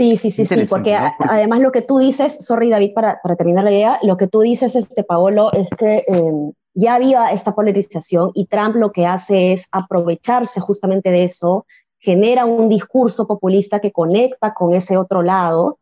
Sí, 0.00 0.16
sí, 0.16 0.30
sí, 0.30 0.46
sí, 0.46 0.64
porque, 0.64 0.96
además 1.18 1.60
lo 1.60 1.72
que 1.72 1.82
tú 1.82 1.98
dices, 1.98 2.38
sorry 2.40 2.70
David, 2.70 2.94
para, 2.94 3.20
para, 3.22 3.36
terminar 3.36 3.64
la 3.64 3.70
idea, 3.70 3.98
lo 4.02 4.16
que 4.16 4.28
tú 4.28 4.40
dices, 4.40 4.74
este 4.74 5.04
Paolo, 5.04 5.52
es 5.52 5.68
que 5.78 6.04
em, 6.06 6.52
ya 6.72 6.94
había 6.94 7.30
esta 7.32 7.54
polarización 7.54 8.30
y 8.34 8.46
Trump 8.46 8.76
lo 8.76 8.92
que 8.92 9.04
hace 9.04 9.52
es 9.52 9.66
aprovecharse 9.72 10.58
justamente 10.58 11.10
de 11.10 11.24
eso 11.24 11.66
genera 11.98 12.46
un 12.46 12.70
discurso 12.70 13.26
populista 13.26 13.80
que 13.80 13.92
conecta 13.92 14.54
con 14.54 14.72
ese 14.72 14.96
otro 14.96 15.20
lado. 15.20 15.78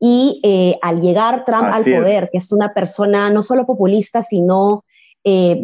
Y 0.00 0.40
eh, 0.42 0.76
al 0.82 1.00
llegar 1.00 1.44
Trump 1.44 1.68
al 1.70 1.84
poder, 1.84 2.28
que 2.32 2.38
es 2.38 2.50
una 2.50 2.74
persona 2.74 3.30
no 3.30 3.40
solo 3.40 3.66
populista, 3.66 4.20
sino 4.20 4.84
eh, 5.22 5.62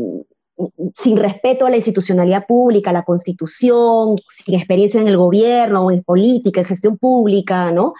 sin 0.94 1.16
respeto 1.16 1.66
a 1.66 1.70
la 1.70 1.76
institucionalidad 1.76 2.46
pública, 2.46 2.90
a 2.90 2.94
la 2.94 3.04
constitución, 3.04 4.16
sin 4.28 4.54
experiencia 4.54 5.00
en 5.00 5.08
el 5.08 5.16
gobierno, 5.16 5.90
en 5.90 6.02
política, 6.02 6.60
en 6.60 6.66
gestión 6.66 6.98
pública, 6.98 7.70
¿no? 7.70 7.94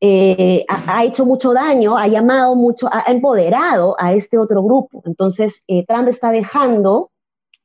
Eh, 0.00 0.64
ha, 0.68 1.04
hecho 1.04 1.26
mucho 1.26 1.52
daño, 1.52 1.98
ha 1.98 2.06
llamado 2.06 2.54
mucho, 2.54 2.88
ha 2.92 3.10
empoderado 3.10 3.96
a 3.98 4.12
este 4.12 4.38
otro 4.38 4.62
grupo. 4.62 5.02
Entonces, 5.04 5.64
eh, 5.66 5.84
Trump 5.86 6.08
está 6.08 6.30
dejando 6.30 7.10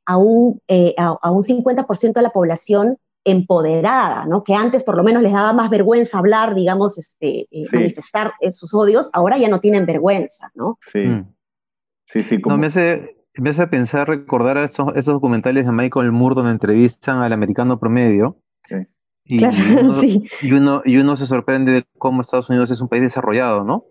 a 0.04 0.18
un, 0.18 0.60
eh, 0.66 0.94
a, 0.98 1.30
un 1.30 1.42
50% 1.42 2.12
de 2.12 2.22
la 2.22 2.30
población 2.30 2.98
empoderada, 3.24 4.26
¿no? 4.26 4.42
Que 4.42 4.54
antes 4.54 4.84
por 4.84 4.96
lo 4.96 5.04
menos 5.04 5.22
les 5.22 5.32
daba 5.32 5.52
más 5.52 5.70
vergüenza 5.70 6.18
hablar, 6.18 6.54
digamos, 6.54 6.98
este, 6.98 7.48
manifestar 7.72 8.34
sus 8.50 8.74
odios, 8.74 9.08
ahora 9.14 9.38
ya 9.38 9.48
no 9.48 9.60
tienen 9.60 9.86
vergüenza, 9.86 10.50
¿no? 10.54 10.78
Sí. 10.92 11.06
Mm. 11.06 11.32
Sí, 12.04 12.22
sí. 12.22 12.40
Como... 12.40 12.56
No, 12.56 12.60
me 12.60 12.66
hace, 12.66 13.16
me 13.36 13.50
hace 13.50 13.66
pensar, 13.66 14.08
recordar 14.08 14.58
esos, 14.58 14.88
esos 14.96 15.14
documentales 15.14 15.66
de 15.66 15.72
Michael 15.72 16.12
Moore 16.12 16.36
donde 16.36 16.52
entrevistan 16.52 17.18
al 17.18 17.32
americano 17.32 17.78
promedio. 17.78 18.38
Y, 19.26 20.52
uno, 20.52 20.82
y, 20.84 20.98
uno, 20.98 21.16
se 21.16 21.24
sorprende 21.24 21.72
de 21.72 21.86
cómo 21.96 22.20
Estados 22.20 22.50
Unidos 22.50 22.70
es 22.70 22.82
un 22.82 22.90
país 22.90 23.02
desarrollado, 23.02 23.64
¿no? 23.64 23.86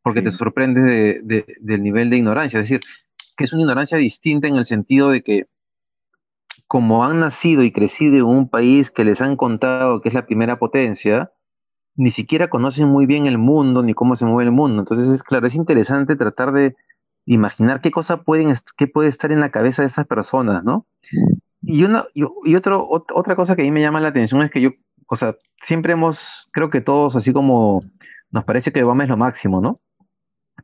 Porque 0.00 0.22
te 0.22 0.30
sorprende 0.30 0.80
de, 1.22 1.44
del 1.60 1.82
nivel 1.82 2.08
de 2.08 2.16
ignorancia. 2.16 2.58
Es 2.58 2.70
decir, 2.70 2.80
que 3.36 3.44
es 3.44 3.52
una 3.52 3.60
ignorancia 3.60 3.98
distinta 3.98 4.48
en 4.48 4.56
el 4.56 4.64
sentido 4.64 5.10
de 5.10 5.22
que 5.22 5.46
como 6.66 7.04
han 7.04 7.20
nacido 7.20 7.64
y 7.64 7.72
crecido 7.72 8.16
en 8.16 8.24
un 8.24 8.48
país 8.48 8.90
que 8.90 9.04
les 9.04 9.20
han 9.20 9.36
contado 9.36 10.00
que 10.00 10.08
es 10.08 10.14
la 10.14 10.24
primera 10.24 10.58
potencia, 10.58 11.32
ni 11.94 12.10
siquiera 12.10 12.48
conocen 12.48 12.88
muy 12.88 13.04
bien 13.04 13.26
el 13.26 13.36
mundo 13.36 13.82
ni 13.82 13.92
cómo 13.92 14.16
se 14.16 14.24
mueve 14.24 14.44
el 14.44 14.54
mundo. 14.54 14.80
Entonces, 14.80 15.08
es 15.08 15.22
claro, 15.22 15.46
es 15.46 15.54
interesante 15.54 16.16
tratar 16.16 16.52
de 16.52 16.76
imaginar 17.28 17.80
qué 17.80 17.90
cosa 17.90 18.22
pueden, 18.22 18.54
qué 18.76 18.86
puede 18.86 19.08
estar 19.08 19.30
en 19.32 19.40
la 19.40 19.50
cabeza 19.50 19.82
de 19.82 19.86
esas 19.86 20.06
personas, 20.06 20.64
¿no? 20.64 20.86
Y, 21.62 21.84
una, 21.84 22.06
y, 22.14 22.54
otro, 22.54 22.88
otra 22.88 23.36
cosa 23.36 23.54
que 23.54 23.62
a 23.62 23.64
mí 23.64 23.70
me 23.70 23.82
llama 23.82 24.00
la 24.00 24.08
atención 24.08 24.42
es 24.42 24.50
que 24.50 24.60
yo, 24.60 24.70
o 25.06 25.16
sea, 25.16 25.36
siempre 25.62 25.92
hemos, 25.92 26.48
creo 26.52 26.70
que 26.70 26.80
todos, 26.80 27.16
así 27.16 27.32
como 27.32 27.84
nos 28.30 28.44
parece 28.44 28.72
que 28.72 28.82
Obama 28.82 29.04
es 29.04 29.10
lo 29.10 29.16
máximo, 29.16 29.60
¿no? 29.60 29.80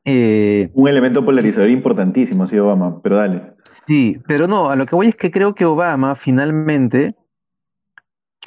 Eh, 0.05 0.71
Un 0.75 0.89
elemento 0.89 1.25
polarizador 1.25 1.71
importantísimo 1.71 2.45
ha 2.45 2.47
sido 2.47 2.67
Obama, 2.67 3.01
pero 3.03 3.17
dale. 3.17 3.55
Sí, 3.87 4.19
pero 4.27 4.47
no, 4.47 4.71
a 4.71 4.77
lo 4.77 4.87
que 4.87 4.95
voy 4.95 5.09
es 5.09 5.17
que 5.17 5.31
creo 5.31 5.55
que 5.55 5.65
Obama 5.65 6.17
finalmente, 6.17 7.15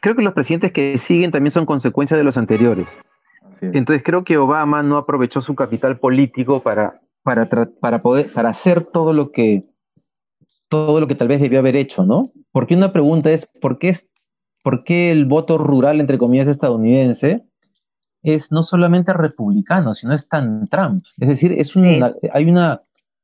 creo 0.01 0.15
que 0.15 0.23
los 0.23 0.33
presidentes 0.33 0.71
que 0.71 0.97
siguen 0.97 1.31
también 1.31 1.51
son 1.51 1.65
consecuencia 1.65 2.17
de 2.17 2.23
los 2.23 2.37
anteriores. 2.37 2.99
Entonces 3.61 4.03
creo 4.03 4.23
que 4.23 4.37
Obama 4.37 4.83
no 4.83 4.97
aprovechó 4.97 5.41
su 5.41 5.55
capital 5.55 5.97
político 5.97 6.61
para, 6.61 7.01
para, 7.27 7.45
para 7.81 8.01
poder, 8.01 8.31
para 8.31 8.47
hacer 8.47 8.85
todo 8.85 9.11
lo 9.11 9.33
que 9.33 9.65
todo 10.69 11.01
lo 11.01 11.07
que 11.07 11.15
tal 11.15 11.27
vez 11.27 11.41
debió 11.41 11.59
haber 11.59 11.75
hecho, 11.75 12.05
¿no? 12.05 12.31
Porque 12.53 12.73
una 12.73 12.93
pregunta 12.93 13.31
es, 13.31 13.49
¿por 13.61 13.79
qué, 13.79 13.89
es, 13.89 14.09
¿por 14.63 14.85
qué 14.85 15.11
el 15.11 15.25
voto 15.25 15.57
rural, 15.57 15.99
entre 15.99 16.17
comillas, 16.17 16.47
estadounidense 16.47 17.43
es 18.23 18.49
no 18.53 18.63
solamente 18.63 19.11
republicano, 19.11 19.93
sino 19.93 20.13
es 20.13 20.29
tan 20.29 20.69
Trump? 20.69 21.03
Es 21.17 21.27
decir, 21.27 21.51
es 21.51 21.75
una, 21.75 22.13
hay, 22.31 22.45
una, 22.45 22.81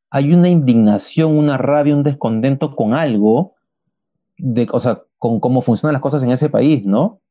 hay 0.09 0.33
una 0.33 0.49
indignación, 0.49 1.37
una 1.37 1.57
rabia, 1.57 1.95
un 1.95 2.03
descontento 2.03 2.75
con 2.75 2.93
algo, 2.93 3.53
de, 4.37 4.67
o 4.69 4.81
sea, 4.81 5.01
con 5.17 5.39
cómo 5.39 5.61
funcionan 5.61 5.93
las 5.93 6.01
cosas 6.01 6.23
en 6.23 6.31
ese 6.31 6.49
país, 6.49 6.85
¿no? 6.85 7.21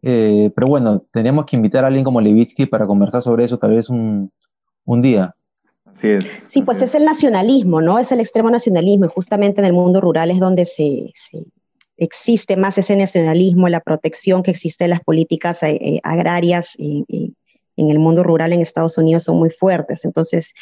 Eh, 0.00 0.50
pero 0.54 0.68
bueno, 0.68 1.02
tenemos 1.12 1.44
que 1.44 1.56
invitar 1.56 1.84
a 1.84 1.88
alguien 1.88 2.04
como 2.04 2.22
Levitsky 2.22 2.64
para 2.64 2.86
conversar 2.86 3.20
sobre 3.20 3.44
eso 3.44 3.58
tal 3.58 3.72
vez 3.72 3.90
un, 3.90 4.30
un 4.86 5.02
día. 5.02 5.34
Sí, 6.46 6.62
pues 6.62 6.82
es. 6.82 6.94
el 6.94 7.04
nacionalismo, 7.04 7.80
¿no? 7.80 7.98
Es 7.98 8.12
el 8.12 8.20
extremo 8.20 8.50
nacionalismo 8.50 9.06
y 9.06 9.08
justamente 9.08 9.60
en 9.60 9.66
el 9.66 9.72
mundo 9.72 10.00
rural 10.00 10.30
es 10.30 10.38
donde 10.38 10.64
se, 10.64 11.12
existe 11.96 12.56
más 12.56 12.78
ese 12.78 12.96
nacionalismo, 12.96 13.68
la 13.68 13.80
protección 13.80 14.42
que 14.42 14.50
existe 14.50 14.84
en 14.84 14.90
las 14.90 15.00
políticas 15.00 15.62
eh, 15.62 15.78
eh, 15.80 16.00
agrarias 16.02 16.76
en 17.76 17.90
el 17.90 17.98
mundo 17.98 18.22
rural 18.22 18.52
en 18.52 18.60
Estados 18.60 18.98
Unidos 18.98 19.24
son 19.24 19.38
muy 19.38 19.50
fuertes. 19.50 20.04
Entonces, 20.04 20.52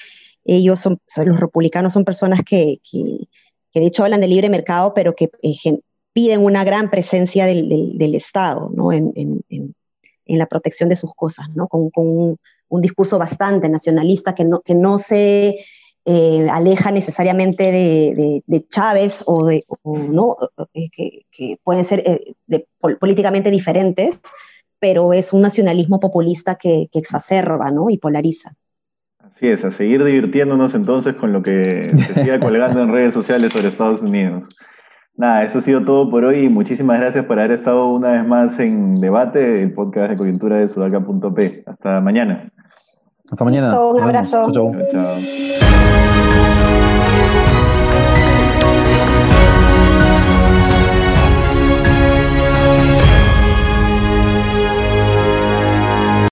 ellos 0.45 0.81
son, 0.81 0.99
los 1.25 1.41
republicanos 1.41 1.93
son 1.93 2.05
personas 2.05 2.41
que, 2.43 2.79
de 2.93 3.87
hecho 3.87 4.05
hablan 4.05 4.21
de 4.21 4.29
libre 4.29 4.49
mercado, 4.49 4.93
pero 4.95 5.15
que 5.15 5.31
eh, 5.43 5.79
piden 6.13 6.43
una 6.43 6.65
gran 6.65 6.91
presencia 6.91 7.47
del, 7.47 8.15
Estado, 8.15 8.71
¿no? 8.75 8.93
En, 8.93 9.43
la 10.27 10.47
protección 10.47 10.89
de 10.89 10.97
sus 10.97 11.15
cosas, 11.15 11.47
¿no? 11.55 11.69
Con, 11.69 11.91
con 11.91 12.07
un 12.07 12.39
discurso 12.81 13.19
bastante 13.19 13.69
nacionalista 13.69 14.35
que 14.35 14.45
no, 14.45 14.61
que 14.61 14.75
no 14.75 14.99
se 14.99 15.59
eh, 16.05 16.49
aleja 16.51 16.91
necesariamente 16.91 17.71
de, 18.45 18.67
Chávez 18.69 19.23
o 19.27 19.47
de, 19.47 19.65
¿no? 19.85 20.37
Eh, 20.75 20.89
que, 20.91 21.59
pueden 21.63 21.85
ser 21.85 22.03
eh, 22.05 22.35
políticamente 22.99 23.51
diferentes, 23.51 24.21
pero 24.81 25.13
es 25.13 25.33
un 25.33 25.43
nacionalismo 25.43 26.01
populista 26.01 26.57
que, 26.57 26.89
exacerba 26.93 27.71
¿no? 27.71 27.89
y 27.89 27.99
polariza. 27.99 28.53
Así 29.19 29.47
es, 29.47 29.65
a 29.65 29.71
seguir 29.71 30.03
divirtiéndonos 30.05 30.75
entonces 30.75 31.15
con 31.15 31.33
lo 31.33 31.43
que 31.43 31.93
se 32.09 32.15
siga 32.15 32.41
colgando 32.41 32.83
en 32.83 32.91
redes 32.91 33.15
sociales 33.15 33.53
sobre 33.53 33.69
Estados 33.69 34.03
Unidos. 34.03 34.49
Nada, 35.17 35.45
eso 35.45 35.59
ha 35.59 35.61
sido 35.61 35.85
todo 35.85 36.11
por 36.11 36.25
hoy. 36.25 36.49
Muchísimas 36.49 36.99
gracias 36.99 37.25
por 37.27 37.39
haber 37.39 37.53
estado 37.53 37.87
una 37.89 38.13
vez 38.13 38.27
más 38.27 38.59
en 38.59 39.01
debate, 39.01 39.63
el 39.63 39.75
podcast 39.75 40.11
de 40.11 40.17
coyuntura 40.17 40.59
de 40.59 40.69
sudaca.p. 40.69 41.65
Hasta 41.67 42.01
mañana. 42.01 42.51
Hasta 43.31 43.45
mañana. 43.45 43.81
un 43.81 44.01
abrazo. 44.01 44.51
chao. 44.53 44.73